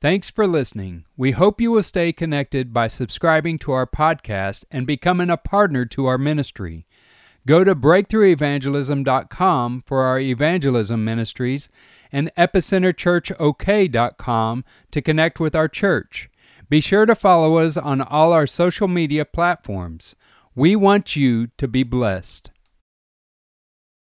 Thanks 0.00 0.28
for 0.28 0.44
listening. 0.46 1.04
We 1.16 1.30
hope 1.30 1.60
you 1.60 1.70
will 1.70 1.82
stay 1.82 2.12
connected 2.12 2.74
by 2.74 2.88
subscribing 2.88 3.58
to 3.60 3.72
our 3.72 3.86
podcast 3.86 4.64
and 4.70 4.86
becoming 4.86 5.30
a 5.30 5.38
partner 5.38 5.86
to 5.86 6.04
our 6.06 6.18
ministry. 6.18 6.84
Go 7.46 7.64
to 7.64 7.74
breakthroughevangelism.com 7.74 9.84
for 9.86 10.02
our 10.02 10.18
evangelism 10.18 11.04
ministries 11.04 11.70
and 12.12 12.30
epicenterchurchok.com 12.36 14.64
to 14.90 15.02
connect 15.02 15.40
with 15.40 15.54
our 15.54 15.68
church. 15.68 16.28
Be 16.68 16.80
sure 16.80 17.06
to 17.06 17.14
follow 17.14 17.58
us 17.58 17.76
on 17.76 18.00
all 18.00 18.32
our 18.32 18.46
social 18.46 18.88
media 18.88 19.24
platforms. 19.24 20.16
We 20.54 20.76
want 20.76 21.16
you 21.16 21.48
to 21.58 21.66
be 21.66 21.82
blessed. 21.82 22.50